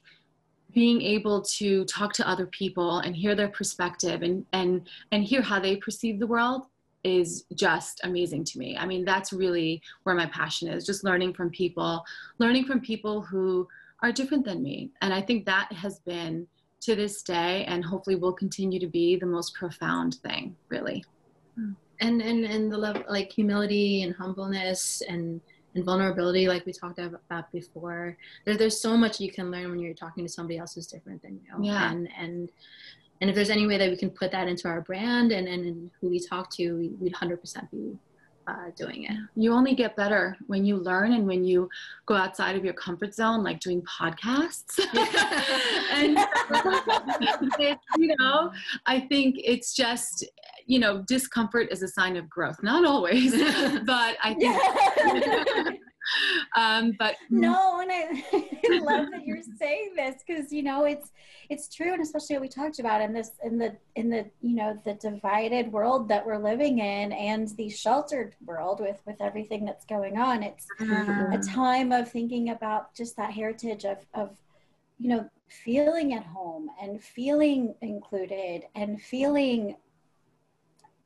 being 0.72 1.00
able 1.02 1.42
to 1.42 1.84
talk 1.86 2.12
to 2.14 2.28
other 2.28 2.46
people 2.46 2.98
and 2.98 3.16
hear 3.16 3.34
their 3.34 3.48
perspective 3.48 4.22
and, 4.22 4.44
and, 4.52 4.88
and 5.12 5.24
hear 5.24 5.42
how 5.42 5.58
they 5.58 5.76
perceive 5.76 6.18
the 6.18 6.26
world 6.26 6.66
is 7.02 7.44
just 7.54 8.00
amazing 8.04 8.44
to 8.44 8.58
me. 8.58 8.76
I 8.76 8.86
mean, 8.86 9.04
that's 9.04 9.32
really 9.32 9.82
where 10.02 10.14
my 10.14 10.26
passion 10.26 10.68
is 10.68 10.84
just 10.84 11.04
learning 11.04 11.34
from 11.34 11.50
people, 11.50 12.04
learning 12.38 12.66
from 12.66 12.80
people 12.80 13.22
who 13.22 13.66
are 14.02 14.12
different 14.12 14.44
than 14.44 14.62
me. 14.62 14.90
And 15.00 15.12
I 15.12 15.22
think 15.22 15.46
that 15.46 15.72
has 15.72 16.00
been 16.00 16.46
to 16.80 16.94
this 16.94 17.22
day 17.22 17.64
and 17.66 17.84
hopefully 17.84 18.16
will 18.16 18.32
continue 18.32 18.80
to 18.80 18.86
be 18.86 19.16
the 19.16 19.26
most 19.26 19.54
profound 19.54 20.14
thing, 20.16 20.56
really 20.68 21.04
hmm. 21.54 21.72
and 22.00 22.22
and 22.22 22.44
and 22.44 22.72
the 22.72 22.78
level 22.78 23.02
like 23.08 23.30
humility 23.30 24.02
and 24.02 24.14
humbleness 24.14 25.02
and 25.06 25.40
and 25.74 25.84
vulnerability 25.84 26.48
like 26.48 26.66
we 26.66 26.72
talked 26.72 26.98
about 26.98 27.52
before 27.52 28.16
there, 28.44 28.56
there's 28.56 28.80
so 28.80 28.96
much 28.96 29.20
you 29.20 29.30
can 29.30 29.50
learn 29.50 29.70
when 29.70 29.78
you're 29.78 29.94
talking 29.94 30.24
to 30.24 30.32
somebody 30.32 30.58
else 30.58 30.74
who's 30.74 30.86
different 30.86 31.22
than 31.22 31.40
you 31.44 31.64
yeah. 31.64 31.90
and 31.90 32.08
and 32.18 32.50
and 33.20 33.28
if 33.28 33.36
there's 33.36 33.50
any 33.50 33.66
way 33.66 33.76
that 33.76 33.90
we 33.90 33.96
can 33.96 34.10
put 34.10 34.32
that 34.32 34.48
into 34.48 34.66
our 34.68 34.80
brand 34.80 35.32
and 35.32 35.46
and, 35.46 35.64
and 35.64 35.90
who 36.00 36.08
we 36.08 36.18
talk 36.18 36.50
to 36.50 36.76
we, 36.76 36.88
we'd 37.00 37.14
100% 37.14 37.70
be 37.70 37.96
uh, 38.50 38.70
doing 38.76 39.04
it. 39.04 39.16
You 39.36 39.52
only 39.52 39.74
get 39.74 39.96
better 39.96 40.36
when 40.46 40.64
you 40.64 40.76
learn 40.76 41.12
and 41.12 41.26
when 41.26 41.44
you 41.44 41.68
go 42.06 42.14
outside 42.14 42.56
of 42.56 42.64
your 42.64 42.74
comfort 42.74 43.14
zone, 43.14 43.44
like 43.44 43.60
doing 43.60 43.82
podcasts. 43.82 44.78
and 45.92 46.18
you 47.98 48.14
know, 48.18 48.52
I 48.86 49.00
think 49.00 49.36
it's 49.44 49.74
just 49.74 50.24
you 50.70 50.78
know, 50.78 51.02
discomfort 51.08 51.66
is 51.72 51.82
a 51.82 51.88
sign 51.88 52.16
of 52.16 52.30
growth. 52.30 52.62
Not 52.62 52.84
always, 52.84 53.32
but 53.84 54.16
I 54.22 54.34
think. 54.38 55.80
um, 56.56 56.94
but 56.98 57.16
no, 57.30 57.80
and 57.80 57.90
I, 57.90 58.24
I 58.70 58.78
love 58.78 59.10
that 59.10 59.24
you're 59.24 59.42
saying 59.58 59.92
this 59.96 60.22
because 60.26 60.52
you 60.52 60.62
know 60.62 60.84
it's 60.84 61.10
it's 61.48 61.74
true, 61.74 61.92
and 61.92 62.02
especially 62.02 62.36
what 62.36 62.42
we 62.42 62.48
talked 62.48 62.78
about 62.78 63.00
in 63.00 63.12
this 63.12 63.32
in 63.44 63.58
the 63.58 63.76
in 63.96 64.10
the 64.10 64.26
you 64.40 64.56
know 64.56 64.78
the 64.84 64.94
divided 64.94 65.72
world 65.72 66.08
that 66.08 66.24
we're 66.24 66.38
living 66.38 66.78
in 66.78 67.12
and 67.12 67.48
the 67.56 67.68
sheltered 67.68 68.34
world 68.44 68.80
with 68.80 69.00
with 69.06 69.20
everything 69.20 69.64
that's 69.64 69.84
going 69.84 70.18
on. 70.18 70.42
It's 70.42 70.66
mm-hmm. 70.80 71.32
a 71.32 71.42
time 71.42 71.92
of 71.92 72.10
thinking 72.10 72.50
about 72.50 72.94
just 72.94 73.16
that 73.16 73.32
heritage 73.32 73.84
of 73.84 73.98
of 74.14 74.36
you 74.98 75.08
know 75.08 75.28
feeling 75.48 76.14
at 76.14 76.24
home 76.24 76.70
and 76.80 77.02
feeling 77.02 77.74
included 77.80 78.62
and 78.74 79.00
feeling 79.02 79.76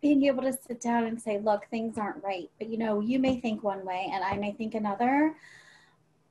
being 0.05 0.27
able 0.27 0.43
to 0.43 0.53
sit 0.53 0.83
down 0.83 1.05
and 1.05 1.19
say, 1.19 1.39
look, 1.39 1.65
things 1.71 1.97
aren't 1.97 2.23
right. 2.23 2.51
But 2.59 2.69
you 2.69 2.77
know, 2.77 3.01
you 3.01 3.19
may 3.19 3.41
think 3.41 3.65
one 3.65 3.87
way 3.87 4.11
and 4.13 4.23
I 4.23 4.37
may 4.37 4.53
think 4.53 4.75
another, 4.75 5.35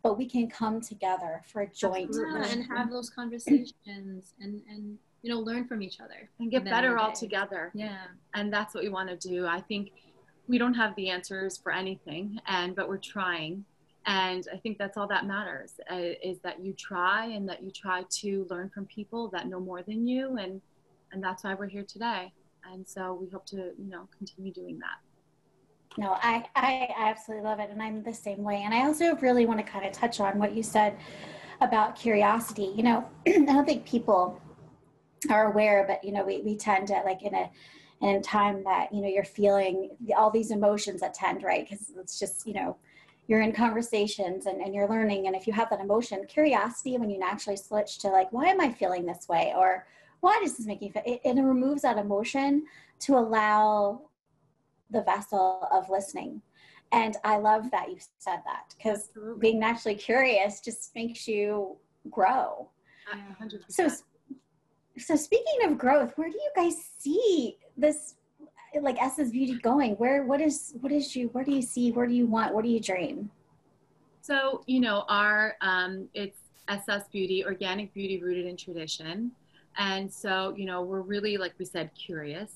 but 0.03 0.15
we 0.15 0.30
can 0.30 0.48
come 0.48 0.80
together 0.80 1.42
for 1.51 1.63
a 1.63 1.68
joint 1.68 2.12
yeah, 2.13 2.46
and 2.51 2.63
have 2.65 2.92
those 2.92 3.10
conversations 3.10 3.74
and 4.39 4.62
and 4.70 5.00
you 5.24 5.32
know 5.32 5.39
learn 5.39 5.65
from 5.68 5.82
each 5.82 6.00
other 6.00 6.30
and 6.39 6.51
get 6.51 6.65
better 6.65 7.00
all 7.00 7.13
together. 7.13 7.72
Yeah. 7.74 8.03
And 8.36 8.53
that's 8.53 8.75
what 8.75 8.84
we 8.84 8.92
want 8.92 9.10
to 9.10 9.18
do. 9.27 9.48
I 9.48 9.60
think 9.62 9.92
we 10.48 10.60
don't 10.60 10.75
have 10.75 10.96
the 10.96 11.10
answers 11.10 11.58
for 11.58 11.72
anything 11.72 12.38
and 12.48 12.75
but 12.75 12.88
we're 12.89 12.98
trying 12.98 13.63
and 14.06 14.50
i 14.53 14.58
think 14.58 14.77
that's 14.77 14.98
all 14.98 15.08
that 15.08 15.25
matters 15.25 15.75
uh, 15.89 16.12
is 16.22 16.38
that 16.44 16.60
you 16.60 16.74
try 16.74 17.27
and 17.27 17.48
that 17.48 17.63
you 17.63 17.72
try 17.72 18.03
to 18.10 18.46
learn 18.50 18.70
from 18.70 18.86
people 18.88 19.30
that 19.30 19.48
know 19.48 19.62
more 19.62 19.82
than 19.82 20.06
you 20.06 20.36
and 20.36 20.62
and 21.13 21.24
that's 21.24 21.46
why 21.46 21.53
we're 21.53 21.65
here 21.65 21.86
today 21.88 22.30
and 22.72 22.88
so 22.88 23.13
we 23.13 23.29
hope 23.29 23.46
to 23.48 23.72
you 23.77 23.89
know 23.89 24.08
continue 24.17 24.51
doing 24.51 24.79
that. 24.79 25.00
No 25.98 26.17
I, 26.22 26.46
I 26.55 26.89
absolutely 26.98 27.46
love 27.46 27.60
it 27.60 27.70
and 27.70 27.82
i'm 27.82 28.03
the 28.03 28.13
same 28.13 28.43
way. 28.43 28.62
And 28.63 28.74
i 28.74 28.86
also 28.86 29.15
really 29.17 29.46
want 29.46 29.60
to 29.60 29.65
kind 29.65 29.86
of 29.86 29.91
touch 29.91 30.20
on 30.20 30.39
what 30.39 30.53
you 30.53 30.63
said 30.63 30.98
about 31.62 31.96
curiosity. 31.96 32.74
You 32.75 32.84
know 32.84 33.10
i 33.27 33.32
don't 33.32 33.65
think 33.65 33.86
people 33.86 34.39
are 35.29 35.51
aware 35.51 35.86
but 35.88 36.03
you 36.03 36.12
know 36.12 36.24
we, 36.25 36.41
we 36.41 36.58
tend 36.58 36.88
to 36.88 37.01
like 37.05 37.24
in 37.24 37.34
a 37.34 37.50
in 38.01 38.17
a 38.17 38.22
time 38.22 38.63
that 38.65 38.93
you 38.93 39.01
know 39.01 39.08
you're 39.08 39.24
feeling 39.24 39.89
all 40.17 40.29
these 40.29 40.51
emotions 40.51 41.01
that 41.01 41.13
tend 41.13 41.43
right? 41.43 41.67
Because 41.67 41.91
it's 41.98 42.20
just 42.20 42.46
you 42.46 42.53
know 42.53 42.77
you're 43.27 43.41
in 43.41 43.53
conversations 43.53 44.48
and, 44.48 44.62
and 44.62 44.75
you're 44.75 44.89
learning 44.89 45.27
and 45.27 45.36
if 45.36 45.48
you 45.48 45.53
have 45.53 45.70
that 45.70 45.79
emotion 45.79 46.25
curiosity 46.27 46.98
when 46.98 47.10
you 47.10 47.17
naturally 47.17 47.55
switch 47.55 48.00
to 48.00 48.10
like 48.10 48.32
why 48.34 48.48
am 48.48 48.60
i 48.60 48.70
feeling 48.70 49.05
this 49.05 49.27
way? 49.29 49.53
or 49.55 49.88
why 50.24 50.39
does 50.42 50.56
this 50.56 50.65
make 50.65 50.82
you 50.82 50.89
feel? 50.89 51.03
It, 51.06 51.20
it 51.25 51.36
removes 51.36 51.82
that 51.82 51.98
emotion 51.98 52.63
to 53.01 53.18
allow 53.18 54.03
the 54.89 55.01
vessel 55.01 55.68
of 55.70 55.89
listening. 55.89 56.42
And 56.94 57.18
I 57.25 57.38
love 57.38 57.70
that 57.72 57.89
you 57.89 57.98
said 58.20 58.39
that 58.46 58.74
because 58.77 59.10
being 59.39 59.60
naturally 59.60 59.96
curious 59.96 60.62
just 60.62 60.96
makes 60.96 61.27
you 61.27 61.75
grow. 62.10 62.70
100%. 63.42 63.63
So, 63.68 63.89
so 64.98 65.15
speaking 65.18 65.65
of 65.65 65.77
growth, 65.77 66.13
where 66.15 66.30
do 66.30 66.38
you 66.38 66.51
guys 66.56 66.75
see 66.98 67.58
this, 67.75 68.15
like 68.80 69.01
Essence 69.01 69.32
Beauty 69.32 69.60
going? 69.60 69.96
Where, 69.96 70.24
what 70.24 70.39
is, 70.39 70.74
what 70.80 70.94
is 70.94 71.13
you, 71.18 71.27
where 71.34 71.44
do 71.44 71.51
you 71.51 71.62
see, 71.62 71.92
where 71.92 72.08
do 72.08 72.13
you 72.13 72.27
want, 72.27 72.53
what 72.53 72.63
do 72.63 72.70
you 72.70 72.80
dream? 72.80 73.30
So, 74.22 74.63
you 74.68 74.80
know, 74.80 75.03
our, 75.10 75.56
um, 75.60 76.08
it's 76.13 76.38
Esas 76.70 77.10
Beauty, 77.12 77.44
organic 77.44 77.94
beauty 77.94 78.24
rooted 78.24 78.46
in 78.46 78.56
tradition. 78.56 79.34
And 79.77 80.12
so, 80.12 80.53
you 80.56 80.65
know, 80.65 80.82
we're 80.82 81.01
really, 81.01 81.38
like 81.38 81.53
we 81.58 81.65
said, 81.65 81.92
curious. 81.96 82.51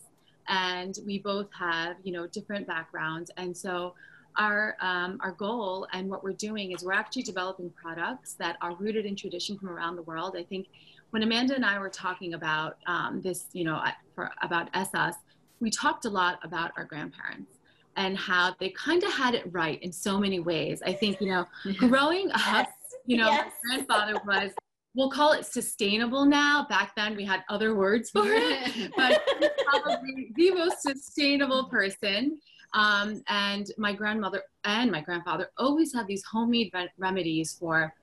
And 0.48 0.98
we 1.06 1.20
both 1.20 1.48
have, 1.58 1.98
you 2.04 2.14
know, 2.14 2.28
different 2.28 2.68
backgrounds. 2.68 3.32
And 3.38 3.56
so, 3.56 3.94
our, 4.38 4.78
um, 4.82 5.20
our 5.24 5.32
goal 5.32 5.88
and 5.94 6.10
what 6.10 6.24
we're 6.24 6.32
doing 6.32 6.72
is 6.72 6.84
we're 6.84 6.94
actually 6.94 7.24
developing 7.24 7.72
products 7.72 8.34
that 8.34 8.56
are 8.62 8.76
rooted 8.76 9.06
in 9.06 9.16
tradition 9.16 9.58
from 9.58 9.70
around 9.70 9.96
the 9.96 10.04
world. 10.04 10.36
I 10.38 10.44
think 10.44 10.68
when 11.10 11.24
Amanda 11.24 11.56
and 11.56 11.66
I 11.66 11.80
were 11.80 11.90
talking 11.90 12.34
about 12.34 12.78
um, 12.86 13.22
this, 13.22 13.46
you 13.54 13.64
know, 13.64 13.82
for, 14.14 14.32
about 14.42 14.70
SS, 14.74 15.16
we 15.60 15.72
talked 15.72 16.06
a 16.06 16.10
lot 16.10 16.40
about 16.44 16.72
our 16.78 16.86
grandparents 16.86 17.54
and 17.96 18.16
how 18.16 18.56
they 18.60 18.70
kind 18.70 19.04
of 19.04 19.12
had 19.12 19.34
it 19.34 19.52
right 19.52 19.82
in 19.82 19.92
so 19.92 20.20
many 20.20 20.40
ways. 20.40 20.84
I 20.86 20.94
think, 20.94 21.20
you 21.20 21.28
know, 21.28 21.46
growing 21.78 22.30
up, 22.32 22.68
you 23.06 23.18
know, 23.18 23.30
yes. 23.30 23.52
my 23.64 23.76
grandfather 23.78 24.22
was 24.26 24.52
we'll 24.98 25.12
call 25.12 25.32
it 25.32 25.46
sustainable 25.46 26.26
now. 26.26 26.66
Back 26.68 26.94
then 26.98 27.16
we 27.16 27.24
had 27.24 27.44
other 27.50 27.76
words 27.76 28.10
for 28.10 28.26
it, 28.26 28.92
but 28.98 29.22
probably 29.66 30.32
the 30.36 30.52
most 30.52 30.82
sustainable 30.82 31.66
person. 31.66 32.40
Um, 32.74 33.22
and 33.28 33.72
my 33.78 33.94
grandmother 33.94 34.42
and 34.66 34.92
my 34.92 35.02
grandfather 35.02 35.52
always 35.58 35.94
had 35.94 36.08
these 36.08 36.24
homemade 36.26 36.72
re- 36.74 36.90
remedies 36.98 37.54
for 37.54 37.94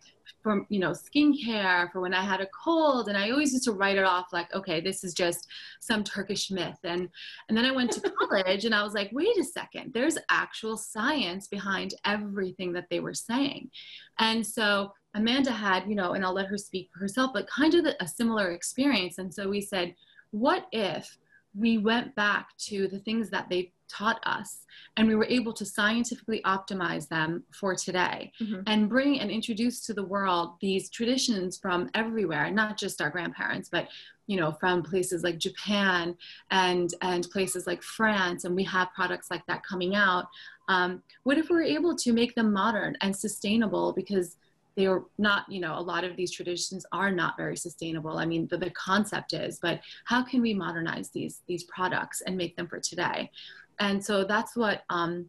for 0.43 0.65
you 0.71 0.79
know 0.79 0.93
skincare 0.93 1.93
for 1.93 2.01
when 2.01 2.15
i 2.15 2.23
had 2.23 2.41
a 2.41 2.47
cold 2.47 3.09
and 3.09 3.17
i 3.17 3.31
always 3.31 3.53
used 3.53 3.65
to 3.65 3.73
write 3.73 3.99
it 3.99 4.05
off 4.05 4.33
like 4.33 4.53
okay 4.55 4.81
this 4.81 5.05
is 5.05 5.13
just 5.13 5.47
some 5.81 6.03
turkish 6.03 6.51
myth 6.51 6.79
and 6.85 7.11
and 7.49 7.57
then 7.57 7.67
i 7.67 7.71
went 7.71 7.91
to 7.91 8.01
college 8.19 8.65
and 8.65 8.75
i 8.75 8.83
was 8.83 8.95
like 8.95 9.11
wait 9.13 9.37
a 9.39 9.45
second 9.45 9.93
there's 9.93 10.17
actual 10.31 10.79
science 10.79 11.47
behind 11.47 11.93
everything 12.07 12.73
that 12.73 12.87
they 12.89 13.01
were 13.01 13.13
saying 13.13 13.71
and 14.19 14.47
so 14.47 14.91
amanda 15.15 15.51
had 15.51 15.89
you 15.89 15.95
know 15.95 16.13
and 16.13 16.25
i'll 16.25 16.35
let 16.35 16.47
her 16.47 16.59
speak 16.59 16.91
for 16.93 17.01
herself 17.01 17.31
but 17.33 17.47
kind 17.49 17.75
of 17.75 17.87
a 18.01 18.09
similar 18.09 18.53
experience. 18.53 19.19
And 19.19 19.33
so 19.33 19.49
we 19.49 19.61
said 19.61 19.95
what 20.31 20.67
if 20.73 21.17
we 21.57 21.79
went 21.79 22.15
back 22.17 22.49
to 22.59 22.89
the 22.89 22.99
things 22.99 23.31
that 23.31 23.49
they 23.49 23.73
taught 23.89 24.19
us 24.27 24.63
and 24.97 25.07
we 25.07 25.15
were 25.15 25.27
able 25.27 25.53
to 25.53 25.65
scientifically 25.65 26.41
optimize 26.45 27.07
them 27.07 27.45
for 27.53 27.77
today 27.77 28.33
mm-hmm. 28.41 28.63
and 28.67 28.89
bring 28.89 29.21
and 29.21 29.31
introduce 29.31 29.85
to 29.87 29.95
the 29.95 30.03
world 30.03 30.55
these 30.61 30.91
traditions 30.91 31.59
from 31.59 31.89
everywhere 31.95 32.51
not 32.51 32.79
just 32.79 33.01
our 33.01 33.11
grandparents 33.11 33.69
but 33.69 33.89
you 34.27 34.37
know 34.41 34.51
from 34.53 34.83
places 34.83 35.23
like 35.23 35.39
japan 35.39 36.17
and 36.51 36.95
and 37.03 37.31
places 37.31 37.67
like 37.67 37.83
france 37.83 38.45
and 38.45 38.57
we 38.57 38.65
have 38.65 38.93
products 38.95 39.31
like 39.31 39.45
that 39.47 39.63
coming 39.65 39.95
out. 39.95 40.27
Um, 40.69 41.03
what 41.25 41.39
if 41.39 41.51
we 41.51 41.57
were 41.57 41.63
able 41.63 41.95
to 41.97 42.13
make 42.13 42.35
them 42.35 42.53
modern 42.53 42.97
and 43.03 43.15
sustainable? 43.15 43.93
Because 43.93 44.37
they 44.77 44.87
are 44.87 45.05
not 45.19 45.45
you 45.49 45.61
know 45.61 45.79
a 45.79 45.81
lot 45.81 46.05
of 46.05 46.17
these 46.17 46.33
traditions 46.33 46.85
are 46.93 47.11
not 47.11 47.37
very 47.37 47.57
sustainable. 47.57 48.19
I 48.19 48.27
mean 48.27 48.49
the, 48.49 48.59
the 48.59 48.71
concept 48.71 49.33
is 49.33 49.59
but 49.61 49.81
how 50.05 50.23
can 50.23 50.41
we 50.43 50.55
modernize 50.55 51.11
these 51.11 51.43
these 51.47 51.65
products 51.65 52.21
and 52.23 52.37
make 52.37 52.57
them 52.57 52.67
for 52.67 52.81
today? 52.81 53.31
And 53.79 54.05
so 54.05 54.25
that's 54.25 54.57
what 54.57 54.83
um, 54.91 55.27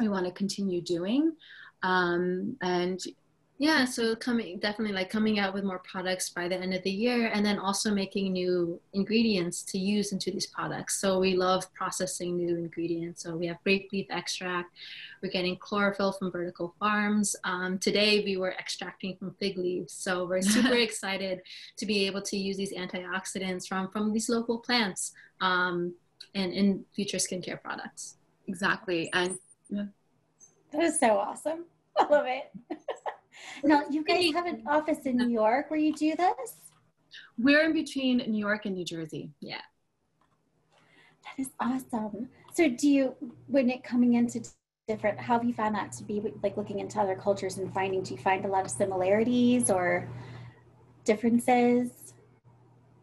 we 0.00 0.08
want 0.08 0.26
to 0.26 0.32
continue 0.32 0.80
doing. 0.80 1.32
Um, 1.82 2.56
and 2.62 3.00
yeah 3.58 3.84
so 3.84 4.16
coming 4.16 4.58
definitely 4.58 4.94
like 4.94 5.10
coming 5.10 5.38
out 5.38 5.54
with 5.54 5.62
more 5.62 5.78
products 5.80 6.30
by 6.30 6.48
the 6.48 6.56
end 6.56 6.74
of 6.74 6.82
the 6.82 6.90
year 6.90 7.30
and 7.34 7.44
then 7.44 7.58
also 7.58 7.92
making 7.92 8.32
new 8.32 8.80
ingredients 8.92 9.62
to 9.62 9.78
use 9.78 10.12
into 10.12 10.30
these 10.30 10.46
products 10.46 11.00
so 11.00 11.18
we 11.18 11.36
love 11.36 11.72
processing 11.74 12.36
new 12.36 12.56
ingredients 12.56 13.22
so 13.22 13.36
we 13.36 13.46
have 13.46 13.62
grape 13.62 13.88
leaf 13.92 14.06
extract 14.10 14.74
we're 15.22 15.30
getting 15.30 15.56
chlorophyll 15.56 16.12
from 16.12 16.30
vertical 16.30 16.74
farms 16.80 17.36
um, 17.44 17.78
today 17.78 18.24
we 18.24 18.36
were 18.36 18.52
extracting 18.52 19.16
from 19.16 19.34
fig 19.38 19.56
leaves 19.58 19.92
so 19.92 20.24
we're 20.24 20.42
super 20.42 20.74
excited 20.88 21.40
to 21.76 21.86
be 21.86 22.06
able 22.06 22.22
to 22.22 22.36
use 22.36 22.56
these 22.56 22.72
antioxidants 22.72 23.68
from 23.68 23.88
from 23.90 24.12
these 24.12 24.28
local 24.28 24.58
plants 24.58 25.12
um, 25.42 25.94
and 26.34 26.52
in 26.52 26.84
future 26.94 27.18
skincare 27.18 27.60
products. 27.60 28.16
Exactly. 28.48 29.10
And 29.12 29.38
yeah. 29.68 29.84
that 30.72 30.82
is 30.82 30.98
so 30.98 31.18
awesome. 31.18 31.64
I 31.98 32.06
love 32.08 32.24
it. 32.26 32.50
now, 33.64 33.82
you 33.90 34.04
guys 34.04 34.32
have 34.34 34.46
an 34.46 34.62
office 34.66 34.98
in 35.04 35.16
New 35.16 35.28
York 35.28 35.70
where 35.70 35.80
you 35.80 35.92
do 35.92 36.14
this? 36.16 36.54
We're 37.38 37.64
in 37.64 37.72
between 37.72 38.18
New 38.18 38.38
York 38.38 38.66
and 38.66 38.74
New 38.74 38.84
Jersey. 38.84 39.30
Yeah. 39.40 39.60
That 41.24 41.42
is 41.42 41.50
awesome. 41.60 42.28
So, 42.54 42.68
do 42.68 42.88
you, 42.88 43.14
when 43.46 43.70
it 43.70 43.84
coming 43.84 44.14
into 44.14 44.42
different, 44.88 45.18
how 45.18 45.34
have 45.34 45.44
you 45.44 45.54
found 45.54 45.74
that 45.74 45.92
to 45.92 46.04
be 46.04 46.22
like 46.42 46.56
looking 46.56 46.80
into 46.80 47.00
other 47.00 47.14
cultures 47.14 47.58
and 47.58 47.72
finding, 47.72 48.02
do 48.02 48.14
you 48.14 48.20
find 48.20 48.44
a 48.44 48.48
lot 48.48 48.64
of 48.64 48.70
similarities 48.70 49.70
or 49.70 50.08
differences? 51.04 52.14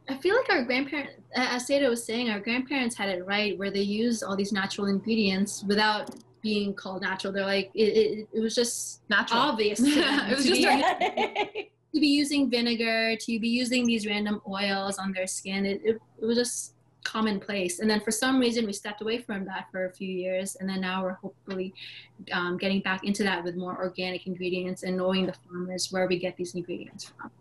I 0.09 0.17
feel 0.17 0.35
like 0.35 0.49
our 0.49 0.63
grandparents, 0.63 1.13
as 1.35 1.67
Seda 1.67 1.87
was 1.87 2.03
saying, 2.03 2.29
our 2.29 2.39
grandparents 2.39 2.97
had 2.97 3.09
it 3.09 3.25
right 3.25 3.57
where 3.57 3.71
they 3.71 3.81
used 3.81 4.23
all 4.23 4.35
these 4.35 4.51
natural 4.51 4.87
ingredients 4.87 5.63
without 5.67 6.09
being 6.41 6.73
called 6.73 7.01
natural. 7.01 7.33
They're 7.33 7.45
like, 7.45 7.71
it, 7.73 7.81
it, 7.83 8.27
it 8.33 8.39
was 8.39 8.55
just 8.55 9.01
natural. 9.09 9.39
obvious. 9.39 9.79
it 9.83 10.35
was 10.35 10.45
just 10.45 10.61
be, 10.61 11.71
to 11.93 11.99
be 11.99 12.07
using 12.07 12.49
vinegar, 12.49 13.15
to 13.15 13.39
be 13.39 13.49
using 13.49 13.85
these 13.85 14.05
random 14.05 14.41
oils 14.47 14.97
on 14.97 15.11
their 15.11 15.27
skin. 15.27 15.65
It, 15.65 15.81
it, 15.83 15.97
it 16.21 16.25
was 16.25 16.37
just 16.37 16.73
commonplace. 17.03 17.79
And 17.79 17.89
then 17.89 18.01
for 18.01 18.11
some 18.11 18.39
reason, 18.39 18.65
we 18.65 18.73
stepped 18.73 19.01
away 19.01 19.19
from 19.19 19.45
that 19.45 19.67
for 19.71 19.85
a 19.85 19.91
few 19.91 20.07
years. 20.07 20.55
And 20.59 20.69
then 20.69 20.81
now 20.81 21.03
we're 21.03 21.13
hopefully 21.13 21.73
um, 22.31 22.57
getting 22.57 22.81
back 22.81 23.03
into 23.03 23.23
that 23.23 23.43
with 23.43 23.55
more 23.55 23.77
organic 23.77 24.27
ingredients 24.27 24.83
and 24.83 24.97
knowing 24.97 25.25
the 25.25 25.33
farmers 25.33 25.91
where 25.91 26.07
we 26.07 26.17
get 26.19 26.35
these 26.37 26.55
ingredients 26.55 27.11
from. 27.17 27.31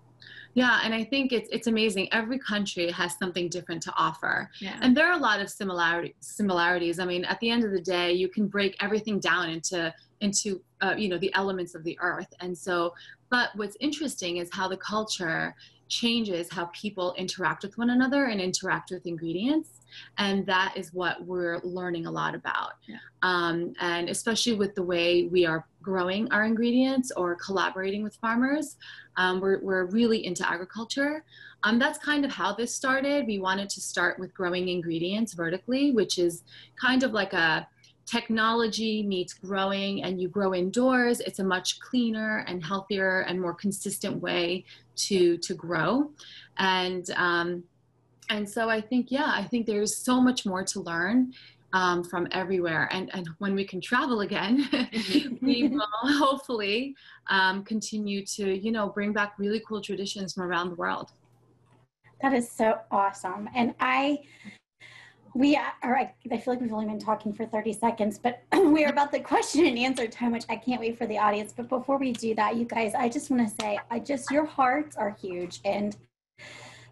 Yeah, 0.59 0.81
and 0.83 0.92
I 0.92 1.05
think 1.05 1.33
it's 1.33 1.49
it's 1.53 1.68
amazing. 1.68 2.12
Every 2.12 2.38
country 2.38 2.90
has 2.90 3.16
something 3.16 3.49
different 3.49 3.81
to 3.85 3.92
offer, 3.97 4.51
yeah. 4.61 4.79
and 4.83 4.97
there 4.97 5.07
are 5.07 5.16
a 5.16 5.23
lot 5.23 5.40
of 5.40 5.49
similarity 5.49 6.16
similarities. 6.21 6.99
I 6.99 7.05
mean, 7.05 7.25
at 7.25 7.38
the 7.40 7.49
end 7.51 7.64
of 7.64 7.71
the 7.71 7.81
day, 7.81 8.12
you 8.12 8.29
can 8.29 8.49
break 8.49 8.77
everything 8.83 9.21
down 9.21 9.51
into 9.51 9.94
into 10.21 10.61
uh, 10.81 10.94
you 10.99 11.09
know 11.09 11.18
the 11.18 11.33
elements 11.35 11.75
of 11.75 11.85
the 11.85 11.97
earth, 12.01 12.33
and 12.40 12.57
so. 12.57 12.94
But 13.31 13.51
what's 13.57 13.77
interesting 13.79 14.38
is 14.38 14.49
how 14.51 14.68
the 14.68 14.79
culture 14.79 15.55
changes 15.88 16.51
how 16.51 16.66
people 16.66 17.14
interact 17.16 17.62
with 17.62 17.77
one 17.79 17.90
another 17.90 18.27
and 18.27 18.40
interact 18.40 18.90
with 18.90 19.07
ingredients 19.07 19.70
and 20.18 20.44
that 20.46 20.74
is 20.77 20.92
what 20.92 21.24
we're 21.24 21.61
learning 21.64 22.07
a 22.07 22.11
lot 22.11 22.35
about. 22.35 22.72
Yeah. 22.87 22.96
um, 23.22 23.72
and 23.81 24.09
especially 24.09 24.55
with 24.55 24.74
the 24.74 24.83
way 24.83 25.24
we 25.24 25.46
are 25.46 25.66
growing 25.83 26.31
our 26.31 26.44
ingredients 26.44 27.11
or 27.16 27.35
collaborating 27.37 28.03
with 28.03 28.14
farmers 28.16 28.77
um, 29.16 29.40
we're, 29.40 29.61
we're 29.61 29.87
really 29.87 30.24
into 30.24 30.48
agriculture. 30.48 31.24
Um, 31.64 31.81
that's 31.81 31.98
kind 31.98 32.24
of 32.24 32.31
how 32.31 32.53
this 32.53 32.72
started. 32.72 33.27
We 33.27 33.40
wanted 33.40 33.68
to 33.70 33.81
start 33.81 34.20
with 34.20 34.33
growing 34.33 34.68
ingredients 34.68 35.35
vertically 35.35 35.92
which 35.92 36.18
is 36.18 36.44
kind 36.81 37.03
of 37.03 37.12
like 37.12 37.33
a 37.33 37.66
technology 38.09 39.03
meets 39.03 39.35
growing 39.35 40.03
and 40.03 40.21
you 40.21 40.29
grow 40.29 40.55
indoors 40.55 41.21
it's 41.21 41.40
a 41.40 41.44
much 41.44 41.79
cleaner 41.81 42.44
and 42.47 42.64
healthier 42.64 43.21
and 43.29 43.40
more 43.40 43.55
consistent 43.55 44.21
way 44.21 44.64
to 44.97 45.37
to 45.38 45.55
grow. 45.55 46.11
And 46.59 47.09
um, 47.16 47.64
and 48.31 48.49
so 48.49 48.68
i 48.68 48.81
think 48.81 49.11
yeah 49.11 49.31
i 49.35 49.42
think 49.42 49.66
there's 49.66 49.97
so 49.97 50.21
much 50.21 50.44
more 50.44 50.62
to 50.62 50.81
learn 50.81 51.33
um, 51.73 52.03
from 52.03 52.27
everywhere. 52.31 52.88
And 52.92 53.11
and 53.14 53.29
when 53.38 53.55
we 53.55 53.64
can 53.64 53.81
travel 53.81 54.21
again 54.21 54.68
we 55.42 55.68
will 55.73 55.87
hopefully 56.03 56.94
um, 57.29 57.64
continue 57.64 58.25
to 58.37 58.59
you 58.59 58.73
know 58.73 58.88
bring 58.88 59.12
back 59.12 59.35
really 59.38 59.62
cool 59.66 59.81
traditions 59.81 60.35
from 60.35 60.44
around 60.44 60.71
the 60.71 60.77
world. 60.77 61.12
That 62.23 62.33
is 62.33 62.51
so 62.51 62.79
awesome. 62.90 63.49
And 63.55 63.75
i 63.81 64.18
we 65.38 65.55
are, 65.55 65.96
I, 65.96 66.12
feel 66.29 66.42
like 66.46 66.61
we've 66.61 66.72
only 66.72 66.87
been 66.87 66.98
talking 66.98 67.33
for 67.33 67.46
30 67.46 67.72
seconds, 67.72 68.18
but 68.18 68.42
we 68.53 68.85
are 68.85 68.90
about 68.90 69.12
the 69.12 69.20
question 69.20 69.66
and 69.66 69.79
answer 69.79 70.09
time, 70.09 70.33
which 70.33 70.44
I 70.48 70.57
can't 70.57 70.81
wait 70.81 70.98
for 70.98 71.07
the 71.07 71.16
audience. 71.16 71.55
But 71.57 71.68
before 71.68 71.96
we 71.96 72.11
do 72.11 72.35
that, 72.35 72.57
you 72.57 72.64
guys, 72.64 72.92
I 72.92 73.09
just 73.09 73.31
want 73.31 73.48
to 73.48 73.55
say, 73.62 73.79
I 73.88 74.01
just, 74.01 74.33
your 74.33 74.44
hearts 74.44 74.96
are 74.96 75.16
huge. 75.22 75.61
And, 75.64 75.96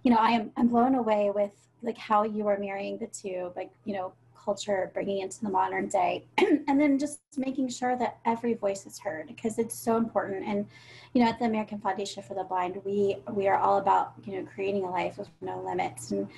you 0.04 0.12
know, 0.12 0.18
I 0.18 0.30
am, 0.30 0.52
I'm 0.56 0.68
blown 0.68 0.94
away 0.94 1.32
with 1.34 1.50
like 1.82 1.98
how 1.98 2.22
you 2.22 2.46
are 2.46 2.56
marrying 2.56 2.98
the 2.98 3.08
two, 3.08 3.50
like, 3.56 3.72
you 3.84 3.94
know, 3.94 4.12
culture, 4.44 4.92
bringing 4.94 5.22
into 5.22 5.42
the 5.42 5.50
modern 5.50 5.88
day, 5.88 6.24
and 6.38 6.80
then 6.80 7.00
just 7.00 7.18
making 7.36 7.68
sure 7.68 7.96
that 7.96 8.18
every 8.24 8.54
voice 8.54 8.86
is 8.86 8.96
heard 9.00 9.26
because 9.26 9.58
it's 9.58 9.76
so 9.76 9.96
important. 9.96 10.46
And, 10.46 10.68
you 11.14 11.24
know, 11.24 11.28
at 11.28 11.40
the 11.40 11.46
American 11.46 11.80
Foundation 11.80 12.22
for 12.22 12.34
the 12.34 12.44
Blind, 12.44 12.80
we, 12.84 13.16
we 13.28 13.48
are 13.48 13.58
all 13.58 13.78
about, 13.78 14.12
you 14.24 14.36
know, 14.36 14.48
creating 14.54 14.84
a 14.84 14.90
life 14.90 15.18
with 15.18 15.28
no 15.40 15.60
limits. 15.62 16.12
And, 16.12 16.28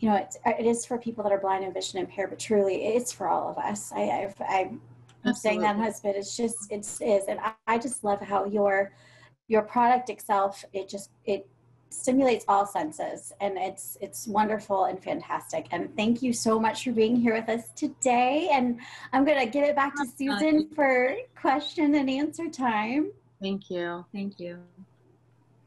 you 0.00 0.08
know, 0.08 0.16
it's, 0.16 0.38
it 0.46 0.66
is 0.66 0.84
for 0.84 0.98
people 0.98 1.22
that 1.22 1.32
are 1.32 1.38
blind 1.38 1.62
and 1.62 1.72
vision 1.72 2.00
impaired, 2.00 2.30
but 2.30 2.38
truly 2.38 2.86
it's 2.86 3.12
for 3.12 3.28
all 3.28 3.50
of 3.50 3.58
us. 3.58 3.92
I, 3.92 4.32
I, 4.48 4.70
I'm 5.24 5.34
saying 5.34 5.60
that, 5.60 5.76
husband. 5.76 6.14
It's 6.16 6.36
just, 6.36 6.72
it's 6.72 7.00
is, 7.02 7.24
and 7.28 7.38
I, 7.38 7.52
I 7.66 7.78
just 7.78 8.02
love 8.02 8.20
how 8.20 8.46
your, 8.46 8.92
your 9.48 9.62
product 9.62 10.08
itself, 10.08 10.64
it 10.72 10.88
just, 10.88 11.10
it 11.26 11.46
stimulates 11.90 12.44
all 12.48 12.64
senses 12.64 13.32
and 13.40 13.58
it's 13.58 13.98
it's 14.00 14.28
wonderful 14.28 14.84
and 14.84 15.02
fantastic. 15.02 15.66
And 15.72 15.94
thank 15.96 16.22
you 16.22 16.32
so 16.32 16.58
much 16.58 16.84
for 16.84 16.92
being 16.92 17.16
here 17.16 17.34
with 17.34 17.48
us 17.48 17.68
today 17.74 18.48
and 18.52 18.78
i'm 19.12 19.24
going 19.24 19.40
to 19.40 19.46
give 19.46 19.64
it 19.64 19.74
back 19.74 19.96
to 19.96 20.06
susan 20.06 20.68
for 20.72 21.16
question 21.34 21.96
and 21.96 22.08
answer 22.08 22.48
time. 22.48 23.10
Thank 23.42 23.70
you. 23.70 24.04
Thank 24.12 24.38
you 24.38 24.60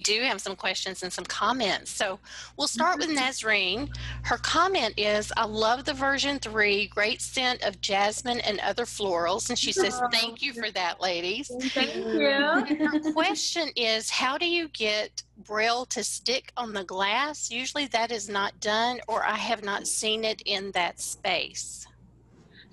do 0.03 0.21
have 0.21 0.41
some 0.41 0.55
questions 0.55 1.03
and 1.03 1.11
some 1.11 1.25
comments. 1.25 1.91
So 1.91 2.19
we'll 2.57 2.67
start 2.67 2.99
with 2.99 3.09
mm-hmm. 3.09 3.17
Nasreen. 3.17 3.95
Her 4.23 4.37
comment 4.37 4.93
is 4.97 5.31
I 5.35 5.45
love 5.45 5.85
the 5.85 5.93
version 5.93 6.39
three, 6.39 6.87
great 6.87 7.21
scent 7.21 7.63
of 7.63 7.81
jasmine 7.81 8.39
and 8.41 8.59
other 8.59 8.85
florals. 8.85 9.49
And 9.49 9.57
she 9.57 9.71
says, 9.71 9.99
Thank 10.11 10.41
you 10.41 10.53
for 10.53 10.69
that, 10.71 11.01
ladies. 11.01 11.51
Thank 11.73 11.95
you. 11.95 12.85
Her 12.85 13.13
question 13.13 13.69
is 13.75 14.09
How 14.09 14.37
do 14.37 14.47
you 14.47 14.67
get 14.69 15.23
Braille 15.45 15.85
to 15.87 16.03
stick 16.03 16.51
on 16.57 16.73
the 16.73 16.83
glass? 16.83 17.49
Usually 17.49 17.87
that 17.87 18.11
is 18.11 18.29
not 18.29 18.59
done, 18.59 18.99
or 19.07 19.25
I 19.25 19.35
have 19.35 19.63
not 19.63 19.87
seen 19.87 20.23
it 20.23 20.41
in 20.45 20.71
that 20.71 20.99
space. 20.99 21.87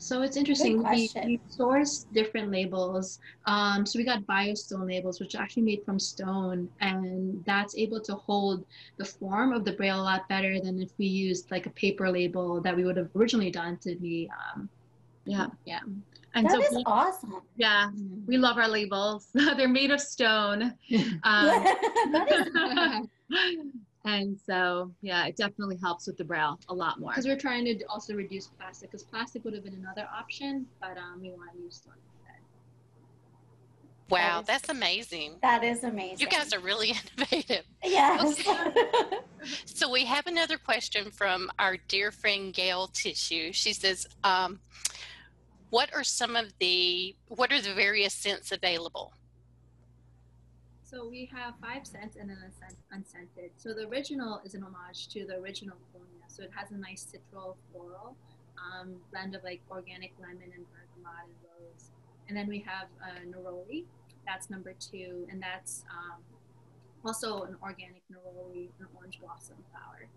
So 0.02 0.22
it's 0.22 0.38
interesting. 0.38 0.82
We, 0.82 1.10
we 1.26 1.40
source 1.50 2.06
different 2.14 2.50
labels. 2.50 3.18
Um, 3.44 3.84
so 3.84 3.98
we 3.98 4.04
got 4.04 4.22
biostone 4.26 4.88
labels, 4.88 5.20
which 5.20 5.34
are 5.34 5.42
actually 5.42 5.64
made 5.64 5.84
from 5.84 5.98
stone, 5.98 6.70
and 6.80 7.44
that's 7.44 7.76
able 7.76 8.00
to 8.00 8.14
hold 8.14 8.64
the 8.96 9.04
form 9.04 9.52
of 9.52 9.66
the 9.66 9.72
braille 9.72 10.00
a 10.00 10.02
lot 10.02 10.26
better 10.26 10.58
than 10.58 10.80
if 10.80 10.88
we 10.98 11.04
used 11.04 11.50
like 11.50 11.66
a 11.66 11.70
paper 11.70 12.10
label 12.10 12.62
that 12.62 12.74
we 12.74 12.82
would 12.84 12.96
have 12.96 13.10
originally 13.14 13.50
done 13.50 13.76
to 13.82 13.94
be. 13.96 14.28
Um, 14.54 14.70
Yeah. 15.26 15.48
yeah. 15.66 15.80
And 16.34 16.46
That 16.46 16.52
so, 16.52 16.62
is 16.62 16.70
we- 16.76 16.84
awesome. 16.86 17.34
yeah, 17.56 17.90
we 18.26 18.38
love 18.38 18.56
our 18.56 18.68
labels. 18.68 19.28
They're 19.34 19.68
made 19.68 19.90
of 19.90 20.00
stone. 20.00 20.72
Um, 21.24 21.64
that 22.12 22.26
is 22.30 23.06
and 24.04 24.38
so, 24.46 24.90
yeah, 25.02 25.26
it 25.26 25.36
definitely 25.36 25.76
helps 25.76 26.06
with 26.06 26.16
the 26.16 26.24
brow 26.24 26.58
a 26.68 26.74
lot 26.74 27.00
more. 27.00 27.10
Because 27.10 27.26
we're 27.26 27.38
trying 27.38 27.66
to 27.66 27.84
also 27.84 28.14
reduce 28.14 28.46
plastic, 28.46 28.90
because 28.90 29.02
plastic 29.04 29.44
would 29.44 29.52
have 29.52 29.64
been 29.64 29.74
another 29.74 30.08
option, 30.14 30.66
but 30.80 30.96
um, 30.96 31.20
we 31.20 31.30
want 31.30 31.52
to 31.52 31.58
use 31.58 31.76
stone 31.76 31.92
instead. 32.14 32.40
Wow, 34.08 34.42
that's 34.42 34.70
amazing. 34.70 35.34
that 35.42 35.62
is 35.62 35.84
amazing. 35.84 36.18
You 36.18 36.28
guys 36.28 36.52
are 36.52 36.60
really 36.60 36.94
innovative. 37.18 37.64
Yes. 37.84 38.42
So 39.64 39.90
we 39.90 40.04
have 40.04 40.26
another 40.26 40.58
question 40.58 41.10
from 41.10 41.50
our 41.58 41.76
dear 41.88 42.10
friend 42.10 42.52
Gail 42.52 42.88
Tissue. 42.88 43.52
She 43.52 43.72
says, 43.72 44.06
um, 44.22 44.60
"What 45.70 45.88
are 45.94 46.04
some 46.04 46.36
of 46.36 46.52
the 46.58 47.16
what 47.28 47.50
are 47.50 47.60
the 47.60 47.72
various 47.72 48.12
scents 48.12 48.52
available?" 48.52 49.14
So 50.90 51.06
we 51.06 51.30
have 51.32 51.54
five 51.62 51.86
scents 51.86 52.16
and 52.16 52.28
then 52.28 52.38
a 52.38 52.50
cent 52.50 52.74
unscented. 52.90 53.52
So 53.56 53.72
the 53.72 53.86
original 53.86 54.40
is 54.44 54.54
an 54.54 54.64
homage 54.64 55.06
to 55.10 55.24
the 55.24 55.36
original 55.36 55.76
Colonia. 55.92 56.24
So 56.26 56.42
it 56.42 56.50
has 56.52 56.72
a 56.72 56.76
nice 56.76 57.06
citral 57.06 57.54
floral 57.70 58.16
um, 58.58 58.96
blend 59.12 59.36
of 59.36 59.44
like 59.44 59.60
organic 59.70 60.12
lemon 60.20 60.50
and 60.52 60.66
bergamot 60.74 61.26
and 61.26 61.34
rose. 61.46 61.90
And 62.26 62.36
then 62.36 62.48
we 62.48 62.58
have 62.66 62.88
uh, 63.00 63.22
neroli. 63.24 63.84
That's 64.26 64.50
number 64.50 64.74
two, 64.80 65.26
and 65.30 65.40
that's 65.40 65.84
um, 65.90 66.20
also 67.04 67.42
an 67.42 67.56
organic 67.62 68.02
neroli, 68.12 68.68
an 68.80 68.86
orange 68.96 69.20
blossom 69.20 69.56
flower. 69.70 70.08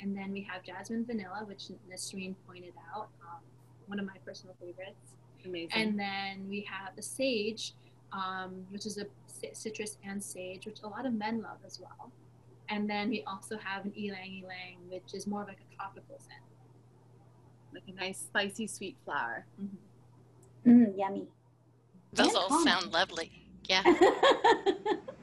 And 0.00 0.16
then 0.16 0.32
we 0.32 0.42
have 0.50 0.64
jasmine 0.64 1.04
vanilla, 1.06 1.44
which 1.46 1.70
Nasreen 1.90 2.34
pointed 2.46 2.74
out, 2.92 3.08
um, 3.22 3.40
one 3.86 4.00
of 4.00 4.06
my 4.06 4.16
personal 4.26 4.56
favorites. 4.60 5.14
Amazing. 5.44 5.70
And 5.72 5.98
then 5.98 6.48
we 6.48 6.66
have 6.70 6.94
the 6.96 7.02
sage, 7.02 7.72
um, 8.12 8.64
which 8.70 8.86
is 8.86 8.98
a 8.98 9.06
citrus 9.52 9.98
and 10.04 10.22
sage, 10.22 10.66
which 10.66 10.82
a 10.82 10.88
lot 10.88 11.06
of 11.06 11.12
men 11.12 11.42
love 11.42 11.58
as 11.66 11.78
well. 11.80 12.10
And 12.68 12.88
then 12.88 13.08
we 13.10 13.22
also 13.26 13.56
have 13.58 13.84
an 13.84 13.92
ylang 13.96 14.42
ylang, 14.44 14.76
which 14.90 15.14
is 15.14 15.26
more 15.26 15.42
of 15.42 15.48
like 15.48 15.58
a 15.60 15.74
tropical 15.76 16.18
scent. 16.18 16.42
like 17.72 17.84
a 17.88 17.92
nice 17.92 18.18
spicy 18.18 18.66
sweet 18.66 18.96
flower. 19.04 19.46
Mm, 20.66 20.96
yummy. 20.98 21.26
Those 22.12 22.28
And 22.28 22.36
all 22.36 22.48
common. 22.48 22.64
sound 22.64 22.92
lovely. 22.92 23.30
Yeah. 23.64 23.82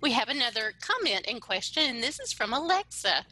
We 0.00 0.12
have 0.12 0.28
another 0.28 0.72
comment 0.80 1.26
and 1.28 1.40
question, 1.40 1.82
and 1.84 2.02
this 2.02 2.20
is 2.20 2.32
from 2.32 2.52
Alexa. 2.52 3.24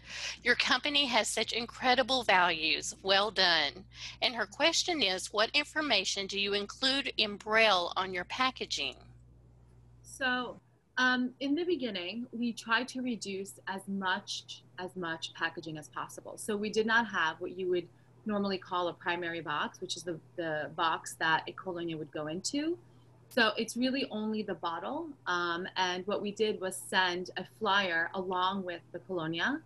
Your 0.42 0.54
company 0.54 1.06
has 1.06 1.28
such 1.28 1.52
incredible 1.52 2.22
values. 2.22 2.94
Well 3.02 3.30
done. 3.30 3.84
And 4.22 4.34
her 4.34 4.46
question 4.46 5.02
is 5.02 5.32
What 5.32 5.50
information 5.54 6.26
do 6.26 6.38
you 6.38 6.54
include 6.54 7.12
in 7.16 7.37
Braille 7.37 7.92
on 7.96 8.12
your 8.12 8.24
packaging? 8.24 8.96
So, 10.02 10.61
um, 10.96 11.30
in 11.38 11.54
the 11.54 11.64
beginning, 11.64 12.26
we 12.32 12.52
tried 12.52 12.88
to 12.88 13.02
reduce 13.02 13.61
as 13.68 13.82
much 13.87 14.62
as 14.78 14.94
much 14.96 15.32
packaging 15.34 15.78
as 15.78 15.88
possible. 15.88 16.37
So 16.37 16.56
we 16.56 16.70
did 16.70 16.87
not 16.87 17.08
have 17.08 17.40
what 17.40 17.58
you 17.58 17.68
would 17.70 17.87
normally 18.26 18.58
call 18.58 18.88
a 18.88 18.92
primary 18.92 19.40
box, 19.40 19.80
which 19.80 19.96
is 19.96 20.02
the, 20.02 20.18
the 20.37 20.70
box 20.76 21.14
that 21.18 21.42
a 21.46 21.52
colonia 21.52 21.96
would 21.96 22.11
go 22.12 22.26
into. 22.26 22.78
So 23.30 23.50
it's 23.56 23.76
really 23.76 24.06
only 24.10 24.42
the 24.42 24.54
bottle. 24.54 25.08
Um, 25.26 25.66
and 25.76 26.06
what 26.06 26.22
we 26.22 26.32
did 26.32 26.60
was 26.60 26.76
send 26.76 27.30
a 27.36 27.44
flyer 27.58 28.10
along 28.14 28.64
with 28.64 28.80
the 28.92 28.98
colonia, 29.00 29.60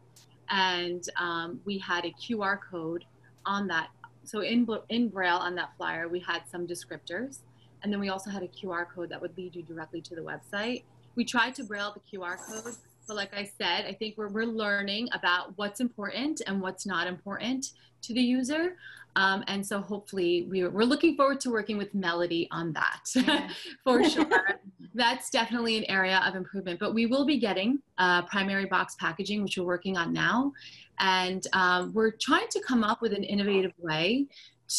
and 0.51 1.09
um, 1.19 1.61
we 1.65 1.79
had 1.79 2.05
a 2.05 2.11
QR 2.11 2.59
code 2.71 3.05
on 3.47 3.67
that. 3.69 3.89
So 4.25 4.41
in 4.41 4.67
in 4.89 5.09
braille 5.09 5.37
on 5.37 5.55
that 5.57 5.71
flyer, 5.77 6.09
we 6.09 6.21
had 6.21 6.43
some 6.51 6.67
descriptors, 6.67 7.39
and 7.83 7.93
then 7.93 8.01
we 8.01 8.09
also 8.09 8.31
had 8.31 8.43
a 8.43 8.49
QR 8.49 8.87
code 8.89 9.09
that 9.11 9.21
would 9.21 9.37
lead 9.37 9.55
you 9.55 9.63
directly 9.63 10.01
to 10.03 10.15
the 10.15 10.23
website. 10.23 10.83
We 11.15 11.25
tried 11.25 11.55
to 11.57 11.65
braille 11.65 11.95
the 11.95 12.19
QR 12.19 12.37
code, 12.39 12.75
but 13.13 13.17
like 13.17 13.35
I 13.35 13.45
said, 13.45 13.85
I 13.85 13.93
think 13.93 14.17
we're, 14.17 14.29
we're 14.29 14.47
learning 14.47 15.09
about 15.13 15.53
what's 15.57 15.81
important 15.81 16.41
and 16.47 16.63
what's 16.63 16.87
not 16.87 17.07
important 17.07 17.73
to 18.01 18.15
the 18.15 18.23
user. 18.23 18.77
Um, 19.17 19.45
and 19.49 19.67
so 19.67 19.83
hopefully 19.83 20.47
we're, 20.49 20.71
we're 20.71 20.85
looking 20.85 21.15
forward 21.15 21.39
to 21.41 21.51
working 21.51 21.77
with 21.77 21.95
Melody 21.95 22.49
on 22.51 22.73
that 22.73 23.51
for 23.85 24.03
sure. 24.09 24.61
That's 24.95 25.29
definitely 25.29 25.77
an 25.77 25.85
area 25.91 26.23
of 26.27 26.35
improvement, 26.37 26.81
but 26.81 26.95
we 26.95 27.05
will 27.05 27.27
be 27.27 27.39
getting 27.39 27.81
uh, 27.99 28.23
primary 28.23 28.65
box 28.65 28.97
packaging, 28.99 29.43
which 29.43 29.59
we're 29.59 29.67
working 29.67 29.99
on 29.99 30.15
now. 30.15 30.51
And 30.99 31.47
um, 31.53 31.93
we're 31.93 32.13
trying 32.13 32.49
to 32.49 32.63
come 32.67 32.83
up 32.83 33.03
with 33.03 33.13
an 33.13 33.25
innovative 33.25 33.73
way 33.77 34.27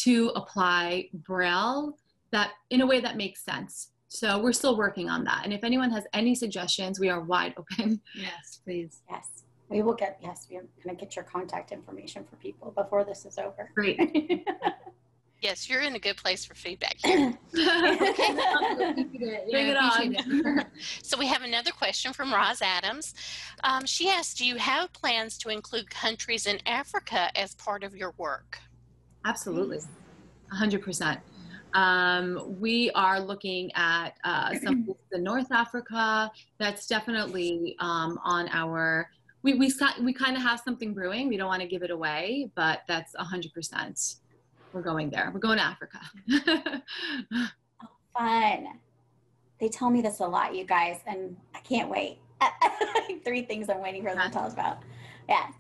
to 0.02 0.32
apply 0.36 1.10
Braille 1.14 2.00
that 2.32 2.54
in 2.72 2.82
a 2.82 2.86
way 2.88 3.00
that 3.00 3.16
makes 3.16 3.46
sense. 3.46 3.90
So 4.14 4.38
we're 4.38 4.54
still 4.54 4.78
working 4.78 5.10
on 5.10 5.24
that. 5.24 5.42
And 5.44 5.52
if 5.52 5.64
anyone 5.64 5.90
has 5.90 6.04
any 6.14 6.36
suggestions, 6.36 7.00
we 7.00 7.10
are 7.10 7.22
wide 7.22 7.56
open. 7.58 8.00
Yes, 8.16 8.60
please. 8.64 9.02
yes. 9.10 9.28
We 9.70 9.82
will 9.82 9.96
get, 9.96 10.20
yes, 10.22 10.46
we're 10.52 10.68
going 10.84 10.96
to 10.96 11.04
get 11.04 11.16
your 11.16 11.26
contact 11.26 11.72
information 11.72 12.24
for 12.24 12.36
people 12.36 12.72
before 12.72 13.04
this 13.04 13.26
is 13.26 13.40
over. 13.40 13.72
Great. 13.76 14.00
Yes, 15.42 15.70
you're 15.70 15.82
in 15.82 15.94
a 15.94 16.00
good 16.00 16.16
place 16.16 16.46
for 16.46 16.56
feedback 16.56 16.96
here. 17.04 17.38
Bring 17.52 17.68
it 19.68 19.76
on. 19.76 20.66
So 21.02 21.20
we 21.20 21.28
have 21.28 21.42
another 21.42 21.72
question 21.72 22.14
from 22.14 22.34
Roz 22.34 22.62
Adams. 22.62 23.14
Um, 23.62 23.86
she 23.86 24.08
asked, 24.08 24.38
"Do 24.38 24.46
you 24.46 24.56
have 24.56 24.94
plans 24.94 25.38
to 25.40 25.50
include 25.50 25.90
countries 25.90 26.48
in 26.48 26.62
Africa 26.66 27.30
as 27.38 27.56
part 27.56 27.84
of 27.84 27.94
your 27.94 28.14
work?" 28.18 28.58
Absolutely, 29.26 29.80
100%. 30.54 31.18
Um, 31.74 32.58
we 32.60 32.92
are 32.92 33.20
looking 33.20 33.72
at 33.76 34.18
uh, 34.24 34.54
some 34.64 34.88
in 35.12 35.24
North 35.24 35.52
Africa. 35.52 36.32
That's 36.60 36.88
definitely 36.88 37.76
um, 37.80 38.20
on 38.24 38.50
our. 38.50 39.10
We 39.42 39.56
we 39.56 39.72
we 40.02 40.14
kind 40.14 40.38
of 40.38 40.44
have 40.44 40.62
something 40.64 40.94
brewing. 40.94 41.28
We 41.28 41.38
don't 41.38 41.48
want 41.48 41.62
to 41.62 41.68
give 41.68 41.84
it 41.84 41.92
away, 41.92 42.50
but 42.56 42.82
that's 42.88 43.14
100%. 43.16 44.16
We're 44.72 44.82
going 44.82 45.10
there. 45.10 45.30
We're 45.34 45.40
going 45.40 45.58
to 45.58 45.64
Africa. 45.64 46.00
Fun. 48.18 48.80
They 49.60 49.70
tell 49.70 49.90
me 49.90 50.02
this 50.02 50.20
a 50.20 50.26
lot, 50.26 50.56
you 50.56 50.64
guys, 50.66 51.00
and 51.06 51.38
I 51.54 51.60
can't 51.60 51.90
wait. 51.90 52.20
Three 53.26 53.44
things 53.44 53.70
I'm 53.70 53.82
waiting 53.82 54.02
for 54.04 54.16
them 54.16 54.26
to 54.26 54.34
tell 54.34 54.46
us 54.46 54.54
about. 54.54 54.80
Yes. 55.30 55.54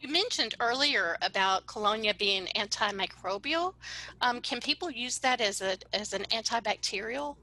You 0.00 0.08
mentioned 0.08 0.54
earlier 0.60 1.18
about 1.20 1.66
colonia 1.66 2.14
being 2.18 2.46
antimicrobial. 2.56 3.74
Um, 4.22 4.40
can 4.40 4.58
people 4.60 4.90
use 4.90 5.18
that 5.18 5.42
as 5.42 5.60
a 5.60 5.76
as 5.92 6.14
an 6.14 6.24
antibacterial? 6.32 7.36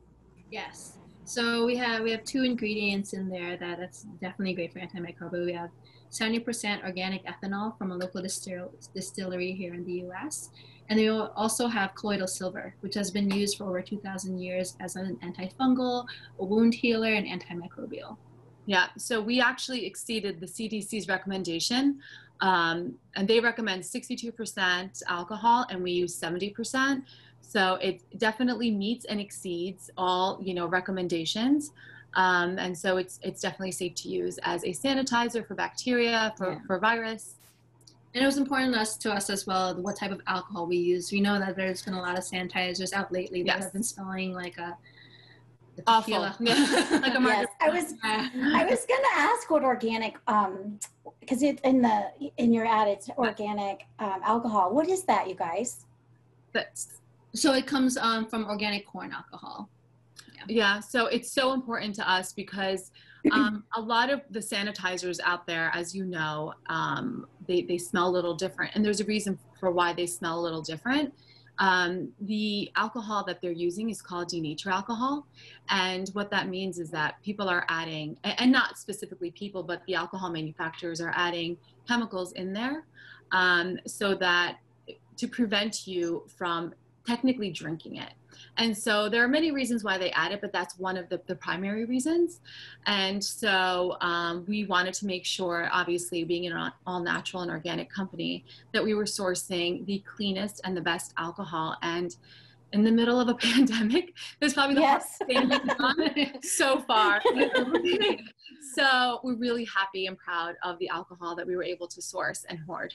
Yes. 0.49 0.97
So 1.25 1.65
we 1.65 1.75
have 1.75 2.01
we 2.01 2.09
have 2.11 2.23
two 2.23 2.43
ingredients 2.43 3.13
in 3.13 3.29
there 3.29 3.57
that 3.57 3.77
that's 3.79 4.03
definitely 4.21 4.55
great 4.55 4.73
for 4.73 4.79
antimicrobial. 4.79 5.45
We 5.45 5.53
have 5.53 5.69
70% 6.09 6.83
organic 6.83 7.23
ethanol 7.25 7.77
from 7.77 7.91
a 7.91 7.95
local 7.95 8.21
distil- 8.21 8.71
distillery 8.95 9.51
here 9.51 9.73
in 9.75 9.85
the 9.85 9.93
U.S. 10.07 10.49
And 10.89 10.97
we 10.97 11.09
also 11.09 11.67
have 11.67 11.93
colloidal 11.95 12.27
silver, 12.27 12.73
which 12.79 12.95
has 12.95 13.11
been 13.11 13.29
used 13.29 13.57
for 13.57 13.65
over 13.65 13.81
2,000 13.81 14.39
years 14.39 14.77
as 14.79 14.95
an 14.95 15.17
antifungal, 15.21 16.07
a 16.39 16.45
wound 16.45 16.73
healer, 16.73 17.13
and 17.13 17.27
antimicrobial. 17.27 18.15
Yeah, 18.67 18.87
so 18.97 19.21
we 19.21 19.39
actually 19.39 19.85
exceeded 19.85 20.41
the 20.41 20.45
CDC's 20.45 21.07
recommendation, 21.07 21.99
um, 22.41 22.95
and 23.15 23.27
they 23.27 23.39
recommend 23.39 23.83
62% 23.83 25.03
alcohol, 25.07 25.65
and 25.69 25.81
we 25.81 25.91
use 25.91 26.19
70%. 26.19 27.03
So 27.41 27.75
it 27.75 28.01
definitely 28.17 28.71
meets 28.71 29.05
and 29.05 29.19
exceeds 29.21 29.89
all 29.97 30.39
you 30.41 30.53
know 30.53 30.67
recommendations, 30.67 31.71
um, 32.15 32.59
and 32.59 32.77
so 32.77 32.97
it's 32.97 33.19
it's 33.23 33.41
definitely 33.41 33.71
safe 33.71 33.95
to 33.95 34.09
use 34.09 34.37
as 34.43 34.63
a 34.63 34.69
sanitizer 34.69 35.45
for 35.47 35.55
bacteria, 35.55 36.33
for, 36.37 36.53
Yeah. 36.53 36.59
for 36.67 36.79
virus. 36.79 37.35
And 38.13 38.23
it 38.23 38.25
was 38.25 38.37
important 38.37 38.73
to 38.73 38.79
us, 38.81 38.97
to 38.97 39.11
us 39.13 39.29
as 39.29 39.45
well 39.45 39.75
what 39.75 39.95
type 39.95 40.11
of 40.11 40.21
alcohol 40.27 40.65
we 40.65 40.77
use. 40.77 41.11
We 41.11 41.21
know 41.21 41.37
that 41.39 41.55
there's 41.55 41.83
been 41.83 41.93
a 41.93 42.01
lot 42.01 42.17
of 42.17 42.23
sanitizers 42.23 42.91
out 42.91 43.11
lately 43.11 43.43
that 43.43 43.55
Yes. 43.55 43.63
have 43.65 43.73
been 43.73 43.83
smelling 43.83 44.33
like 44.33 44.57
a 44.57 44.61
a 44.61 44.77
Awful, 45.85 46.19
like 46.19 46.39
a 46.39 47.21
Yes. 47.21 47.47
I 47.61 47.69
was 47.69 47.93
I 48.03 48.65
was 48.69 48.85
gonna 48.87 49.13
ask 49.15 49.49
what 49.49 49.63
organic 49.63 50.17
um 50.27 50.79
because 51.19 51.43
it 51.43 51.59
in 51.63 51.81
the 51.81 52.09
in 52.37 52.53
your 52.53 52.65
ad 52.65 52.87
it's 52.87 53.09
organic 53.17 53.85
um, 53.99 54.21
alcohol. 54.23 54.73
What 54.73 54.89
is 54.89 55.03
that, 55.03 55.27
you 55.27 55.35
guys? 55.35 55.85
That's- 56.53 56.99
So 57.33 57.53
it 57.53 57.67
comes 57.67 57.97
um, 57.97 58.25
from 58.25 58.45
organic 58.45 58.87
corn 58.87 59.11
alcohol. 59.11 59.69
Yeah, 60.47 60.79
so 60.79 61.07
it's 61.07 61.31
so 61.31 61.53
important 61.53 61.93
to 61.95 62.09
us 62.09 62.31
because 62.31 62.91
um, 63.31 63.63
a 63.75 63.81
lot 63.81 64.09
of 64.09 64.21
the 64.31 64.39
sanitizers 64.39 65.19
out 65.23 65.45
there, 65.45 65.69
as 65.73 65.93
you 65.93 66.05
know, 66.05 66.53
um, 66.69 67.27
they, 67.47 67.61
they 67.63 67.77
smell 67.77 68.07
a 68.07 68.13
little 68.17 68.33
different. 68.33 68.73
And 68.75 68.83
there's 68.85 69.01
a 69.01 69.05
reason 69.05 69.37
for 69.59 69.71
why 69.71 69.91
they 69.93 70.05
smell 70.05 70.39
a 70.39 70.41
little 70.41 70.61
different. 70.61 71.13
Um, 71.59 72.09
the 72.21 72.71
alcohol 72.75 73.23
that 73.25 73.41
they're 73.41 73.51
using 73.51 73.89
is 73.89 74.01
called 74.01 74.29
denatured 74.29 74.71
alcohol. 74.71 75.25
And 75.69 76.09
what 76.09 76.29
that 76.31 76.49
means 76.49 76.77
is 76.77 76.91
that 76.91 77.21
people 77.23 77.49
are 77.49 77.65
adding, 77.69 78.17
and 78.23 78.51
not 78.51 78.77
specifically 78.77 79.31
people, 79.31 79.63
but 79.63 79.81
the 79.87 79.95
alcohol 79.95 80.29
manufacturers 80.29 81.01
are 81.01 81.13
adding 81.15 81.57
chemicals 81.87 82.33
in 82.33 82.53
there 82.53 82.85
um, 83.31 83.77
so 83.85 84.13
that 84.15 84.57
to 85.17 85.27
prevent 85.27 85.87
you 85.87 86.23
from 86.37 86.73
technically 87.05 87.51
drinking 87.51 87.97
it. 87.97 88.13
And 88.57 88.75
so 88.77 89.09
there 89.09 89.23
are 89.23 89.27
many 89.27 89.51
reasons 89.51 89.83
why 89.83 89.97
they 89.97 90.11
add 90.11 90.31
it, 90.31 90.41
but 90.41 90.51
that's 90.51 90.77
one 90.77 90.97
of 90.97 91.09
the, 91.09 91.21
the 91.27 91.35
primary 91.35 91.85
reasons. 91.85 92.39
And 92.85 93.23
so 93.23 93.97
um, 94.01 94.45
we 94.47 94.65
wanted 94.65 94.93
to 94.95 95.05
make 95.05 95.25
sure, 95.25 95.69
obviously, 95.71 96.23
being 96.23 96.47
an 96.47 96.71
all 96.85 96.99
natural 96.99 97.41
and 97.43 97.51
organic 97.51 97.89
company, 97.89 98.45
that 98.73 98.83
we 98.83 98.93
were 98.93 99.05
sourcing 99.05 99.85
the 99.85 99.99
cleanest 99.99 100.61
and 100.63 100.75
the 100.75 100.81
best 100.81 101.13
alcohol. 101.17 101.77
And 101.81 102.15
in 102.73 102.83
the 102.83 102.91
middle 102.91 103.19
of 103.19 103.29
a 103.29 103.33
pandemic, 103.53 104.13
that's 104.39 104.53
probably 104.53 104.75
the 104.75 104.81
yes. 104.81 105.17
hardest 105.19 105.25
thing 105.25 105.49
we've 105.49 105.77
done 105.77 106.41
so 106.43 106.79
far. 106.81 107.21
so 108.75 109.19
we're 109.23 109.35
really 109.35 109.65
happy 109.65 110.07
and 110.07 110.17
proud 110.17 110.55
of 110.63 110.77
the 110.79 110.89
alcohol 110.89 111.35
that 111.35 111.47
we 111.47 111.55
were 111.55 111.63
able 111.63 111.87
to 111.87 112.01
source 112.01 112.45
and 112.49 112.59
hoard. 112.59 112.93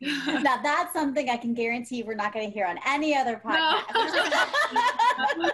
Now 0.00 0.60
that's 0.62 0.92
something 0.92 1.28
I 1.28 1.36
can 1.36 1.54
guarantee 1.54 2.02
we're 2.02 2.14
not 2.14 2.32
going 2.32 2.46
to 2.46 2.52
hear 2.52 2.66
on 2.66 2.78
any 2.86 3.16
other 3.16 3.40
podcast. 3.44 3.82
No. 4.72 5.50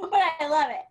but 0.10 0.22
I 0.40 0.48
love 0.48 0.70
it. 0.70 0.84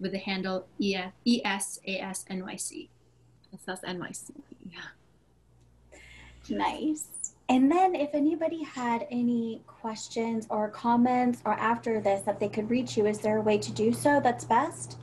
with 0.00 0.12
the 0.12 0.18
handle 0.18 0.66
ESASNYC. 0.80 2.88
SSNYC. 3.54 4.30
Yeah. 4.70 4.80
Nice. 6.48 7.34
And 7.48 7.70
then 7.70 7.96
if 7.96 8.10
anybody 8.14 8.62
had 8.62 9.06
any 9.10 9.62
questions 9.66 10.46
or 10.50 10.68
comments 10.68 11.42
or 11.44 11.54
after 11.54 12.00
this 12.00 12.22
that 12.22 12.38
they 12.38 12.48
could 12.48 12.70
reach 12.70 12.96
you, 12.96 13.06
is 13.06 13.18
there 13.18 13.38
a 13.38 13.42
way 13.42 13.58
to 13.58 13.72
do 13.72 13.92
so 13.92 14.20
that's 14.22 14.44
best? 14.44 14.98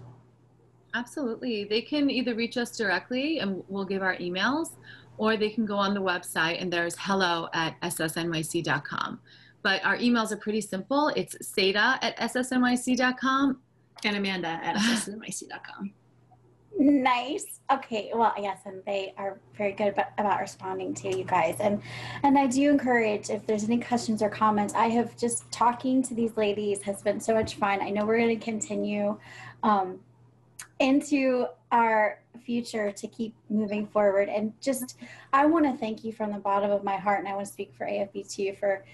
Absolutely. 0.94 1.66
They 1.66 1.82
can 1.82 2.10
either 2.10 2.36
reach 2.36 2.58
us 2.58 2.76
directly 2.76 3.40
and 3.40 3.64
we'll 3.68 3.86
give 3.86 4.02
our 4.02 4.16
emails, 4.16 4.72
or 5.18 5.36
they 5.36 5.50
can 5.50 5.66
go 5.66 5.76
on 5.76 5.94
the 5.94 6.02
website 6.02 6.62
and 6.62 6.72
there's 6.72 6.96
hello 6.98 7.50
at 7.54 7.80
ssnyc.com. 7.82 9.20
But 9.62 9.84
our 9.84 9.98
emails 9.98 10.32
are 10.32 10.38
pretty 10.38 10.62
simple. 10.62 11.10
It's 11.16 11.36
Seda 11.40 12.00
at 12.02 12.18
ssnyc.com 12.18 13.60
and 14.06 14.16
Amanda 14.16 14.48
at 14.48 14.78
ssnyc.com. 14.78 15.94
Nice. 16.80 17.60
Okay. 17.72 18.12
Well, 18.14 18.34
yes, 18.38 18.60
and 18.66 18.84
they 18.86 19.14
are 19.18 19.40
very 19.58 19.72
good 19.72 19.96
about, 20.18 20.40
responding 20.40 20.94
to 20.96 21.18
you 21.18 21.24
guys. 21.24 21.58
And 21.60 21.82
and 22.22 22.38
I 22.38 22.46
do 22.46 22.70
encourage 22.70 23.32
if 23.32 23.48
there's 23.48 23.64
any 23.64 23.80
questions 23.80 24.22
or 24.22 24.30
comments. 24.30 24.76
I 24.76 24.88
have 24.90 25.18
just 25.18 25.52
talking 25.52 26.04
to 26.04 26.14
these 26.14 26.38
ladies 26.38 26.84
has 26.84 27.02
been 27.02 27.20
so 27.20 27.34
much 27.34 27.56
fun. 27.56 27.82
I 27.82 27.90
know 27.90 28.06
we're 28.06 28.20
going 28.20 28.38
to 28.38 28.46
continue 28.46 29.18
um, 29.64 30.00
into 30.80 31.48
our 31.72 32.20
future 32.46 32.92
to 32.92 33.08
keep 33.08 33.34
moving 33.50 33.88
forward. 33.88 34.30
And 34.30 34.54
just 34.62 34.98
I 35.34 35.48
want 35.48 35.66
to 35.66 35.76
thank 35.78 36.04
you 36.04 36.14
from 36.14 36.32
the 36.32 36.38
bottom 36.38 36.70
of 36.70 36.84
my 36.84 36.98
heart, 36.98 37.20
and 37.20 37.28
I 37.28 37.34
want 37.34 37.48
to 37.48 37.54
speak 37.54 37.74
for 37.76 37.88
AFB 37.88 38.32
too 38.32 38.56
for 38.60 38.86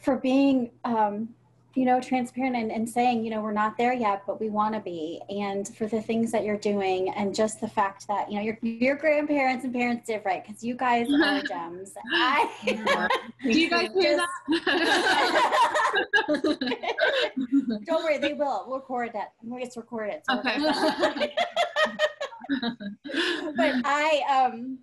for 0.00 0.16
being 0.16 0.70
um, 0.84 1.28
you 1.74 1.84
know, 1.84 2.00
transparent 2.00 2.54
and, 2.56 2.70
and 2.70 2.88
saying, 2.88 3.24
you 3.24 3.30
know, 3.30 3.40
we're 3.40 3.52
not 3.52 3.76
there 3.76 3.92
yet, 3.92 4.22
but 4.26 4.40
we 4.40 4.48
want 4.48 4.74
to 4.74 4.80
be. 4.80 5.20
And 5.28 5.66
for 5.76 5.86
the 5.86 6.00
things 6.00 6.30
that 6.32 6.44
you're 6.44 6.56
doing, 6.56 7.10
and 7.10 7.34
just 7.34 7.60
the 7.60 7.68
fact 7.68 8.06
that, 8.08 8.30
you 8.30 8.36
know, 8.36 8.42
your, 8.42 8.56
your 8.62 8.94
grandparents 8.94 9.64
and 9.64 9.74
parents 9.74 10.06
did 10.06 10.22
right 10.24 10.44
because 10.46 10.62
you 10.62 10.74
guys 10.74 11.08
are 11.24 11.42
gems. 11.42 11.92
I, 12.12 12.48
Do 13.42 13.50
you 13.50 13.68
guys 13.68 13.90
hear 13.92 14.16
that? 14.16 14.28
Don't 17.86 18.04
worry, 18.04 18.18
they 18.18 18.34
will. 18.34 18.64
We'll 18.68 18.78
record 18.78 19.10
that. 19.14 19.32
We'll 19.42 19.60
get 19.60 19.74
recorded. 19.76 20.22
So 20.28 20.38
okay. 20.38 20.58
but 23.56 23.74
I, 23.84 24.50
um, 24.52 24.78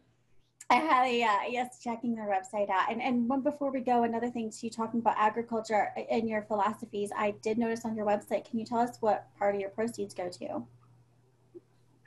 I 0.71 0.75
had 0.75 1.05
a 1.05 1.23
uh, 1.23 1.49
yes, 1.49 1.79
checking 1.84 2.15
their 2.15 2.27
website 2.27 2.69
out. 2.69 2.89
And 2.89 3.01
and 3.01 3.27
one 3.27 3.41
before 3.41 3.71
we 3.71 3.81
go, 3.81 4.03
another 4.03 4.29
thing 4.29 4.49
to 4.49 4.57
you 4.65 4.69
talking 4.69 5.01
about 5.01 5.15
agriculture 5.17 5.91
and 6.10 6.29
your 6.29 6.43
philosophies. 6.43 7.12
I 7.15 7.31
did 7.41 7.57
notice 7.57 7.84
on 7.84 7.93
your 7.93 8.05
website. 8.05 8.49
Can 8.49 8.57
you 8.57 8.65
tell 8.65 8.79
us 8.79 8.95
what 9.01 9.27
part 9.38 9.53
of 9.53 9.60
your 9.60 9.69
proceeds 9.69 10.13
go 10.13 10.29
to? 10.29 10.63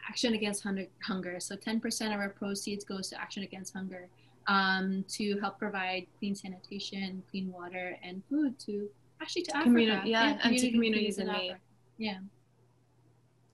Action 0.09 0.33
Against 0.33 0.63
Hunger. 0.63 1.41
So 1.41 1.57
10% 1.57 2.15
of 2.15 2.21
our 2.21 2.31
proceeds 2.31 2.85
goes 2.85 3.09
to 3.11 3.21
Action 3.21 3.43
Against 3.43 3.75
Hunger 3.75 4.09
um, 4.47 5.05
to 5.09 5.39
help 5.41 5.59
provide 5.59 6.07
clean 6.19 6.35
sanitation, 6.35 7.23
clean 7.31 7.53
water, 7.53 7.99
and 8.03 8.23
food 8.31 8.59
to 8.61 8.89
actually 9.21 9.43
to 9.43 9.63
Community, 9.63 10.15
Africa. 10.15 10.39
Yeah, 10.43 10.49
and 10.49 10.59
to 10.59 10.71
communities 10.71 11.19
in 11.19 11.27
need. 11.29 11.57
Yeah. 11.99 12.19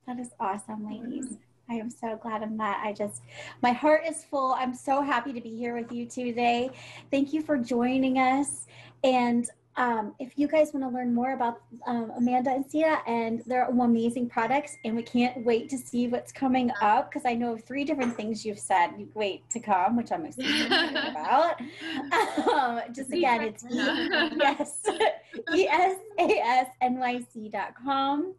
That 0.06 0.20
is 0.20 0.30
awesome, 0.38 0.86
ladies. 0.86 1.26
Mm-hmm. 1.26 1.34
I 1.70 1.74
am 1.74 1.88
so 1.88 2.16
glad 2.16 2.42
I'm 2.42 2.56
not. 2.56 2.78
I 2.84 2.92
just, 2.92 3.22
my 3.62 3.70
heart 3.70 4.02
is 4.06 4.24
full. 4.24 4.52
I'm 4.54 4.74
so 4.74 5.02
happy 5.02 5.32
to 5.32 5.40
be 5.40 5.56
here 5.56 5.76
with 5.76 5.92
you 5.92 6.04
today. 6.04 6.70
Thank 7.12 7.32
you 7.32 7.42
for 7.42 7.56
joining 7.56 8.18
us. 8.18 8.66
And 9.04 9.48
um, 9.76 10.14
if 10.18 10.32
you 10.36 10.48
guys 10.48 10.72
want 10.74 10.84
to 10.84 10.90
learn 10.90 11.14
more 11.14 11.32
about 11.32 11.62
um, 11.86 12.10
Amanda 12.16 12.50
and 12.50 12.64
Seda 12.68 12.98
and 13.06 13.44
their 13.46 13.66
amazing 13.68 14.28
products, 14.28 14.76
and 14.84 14.96
we 14.96 15.04
can't 15.04 15.44
wait 15.44 15.68
to 15.70 15.78
see 15.78 16.08
what's 16.08 16.32
coming 16.32 16.72
up 16.82 17.08
because 17.08 17.24
I 17.24 17.34
know 17.34 17.56
three 17.56 17.84
different 17.84 18.16
things 18.16 18.44
you've 18.44 18.58
said. 18.58 18.90
You 18.98 19.08
wait 19.14 19.48
to 19.50 19.60
come, 19.60 19.96
which 19.96 20.10
I'm 20.10 20.26
excited 20.26 20.66
about. 21.10 21.60
Um, 22.52 22.80
just 22.92 23.12
again, 23.12 23.42
it's 23.42 23.64
yes, 23.70 24.82
esasnyc.com. 26.82 28.34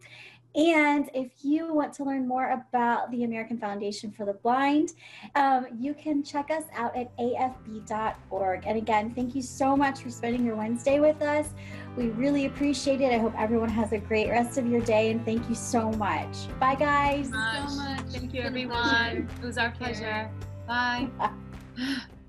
And 0.56 1.10
if 1.14 1.32
you 1.42 1.74
want 1.74 1.94
to 1.94 2.04
learn 2.04 2.28
more 2.28 2.52
about 2.52 3.10
the 3.12 3.24
American 3.24 3.58
Foundation 3.58 4.12
for 4.12 4.26
the 4.26 4.34
Blind, 4.34 4.94
um, 5.36 5.68
you 5.80 5.94
can 5.94 6.24
check 6.24 6.52
us 6.52 6.64
out 6.76 6.96
at 6.96 7.16
afb.org. 7.18 8.64
And 8.66 8.78
again, 8.78 9.14
thank 9.14 9.34
you 9.34 9.42
so 9.42 9.78
much 9.78 10.02
for 10.02 10.10
spending 10.10 10.46
your 10.46 10.56
Wednesday 10.56 11.00
with 11.00 11.22
us. 11.22 11.50
We 11.96 12.10
really 12.10 12.46
appreciate 12.46 13.02
it. 13.02 13.14
I 13.14 13.18
hope 13.18 13.34
everyone 13.38 13.70
has 13.70 13.94
a 13.94 13.98
great 13.98 14.30
rest 14.30 14.58
of 14.58 14.68
your 14.68 14.82
day. 14.82 15.12
And 15.12 15.24
thank 15.26 15.48
you 15.48 15.56
so 15.56 15.92
much. 15.92 16.48
Bye, 16.60 16.76
guys. 16.76 17.28
so 17.28 17.76
much. 17.76 18.02
Thank 18.10 18.34
you, 18.34 18.42
everyone. 18.42 19.30
It 19.42 19.46
was 19.46 19.58
our 19.58 19.72
pleasure. 19.72 20.30
Bye. 20.68 21.08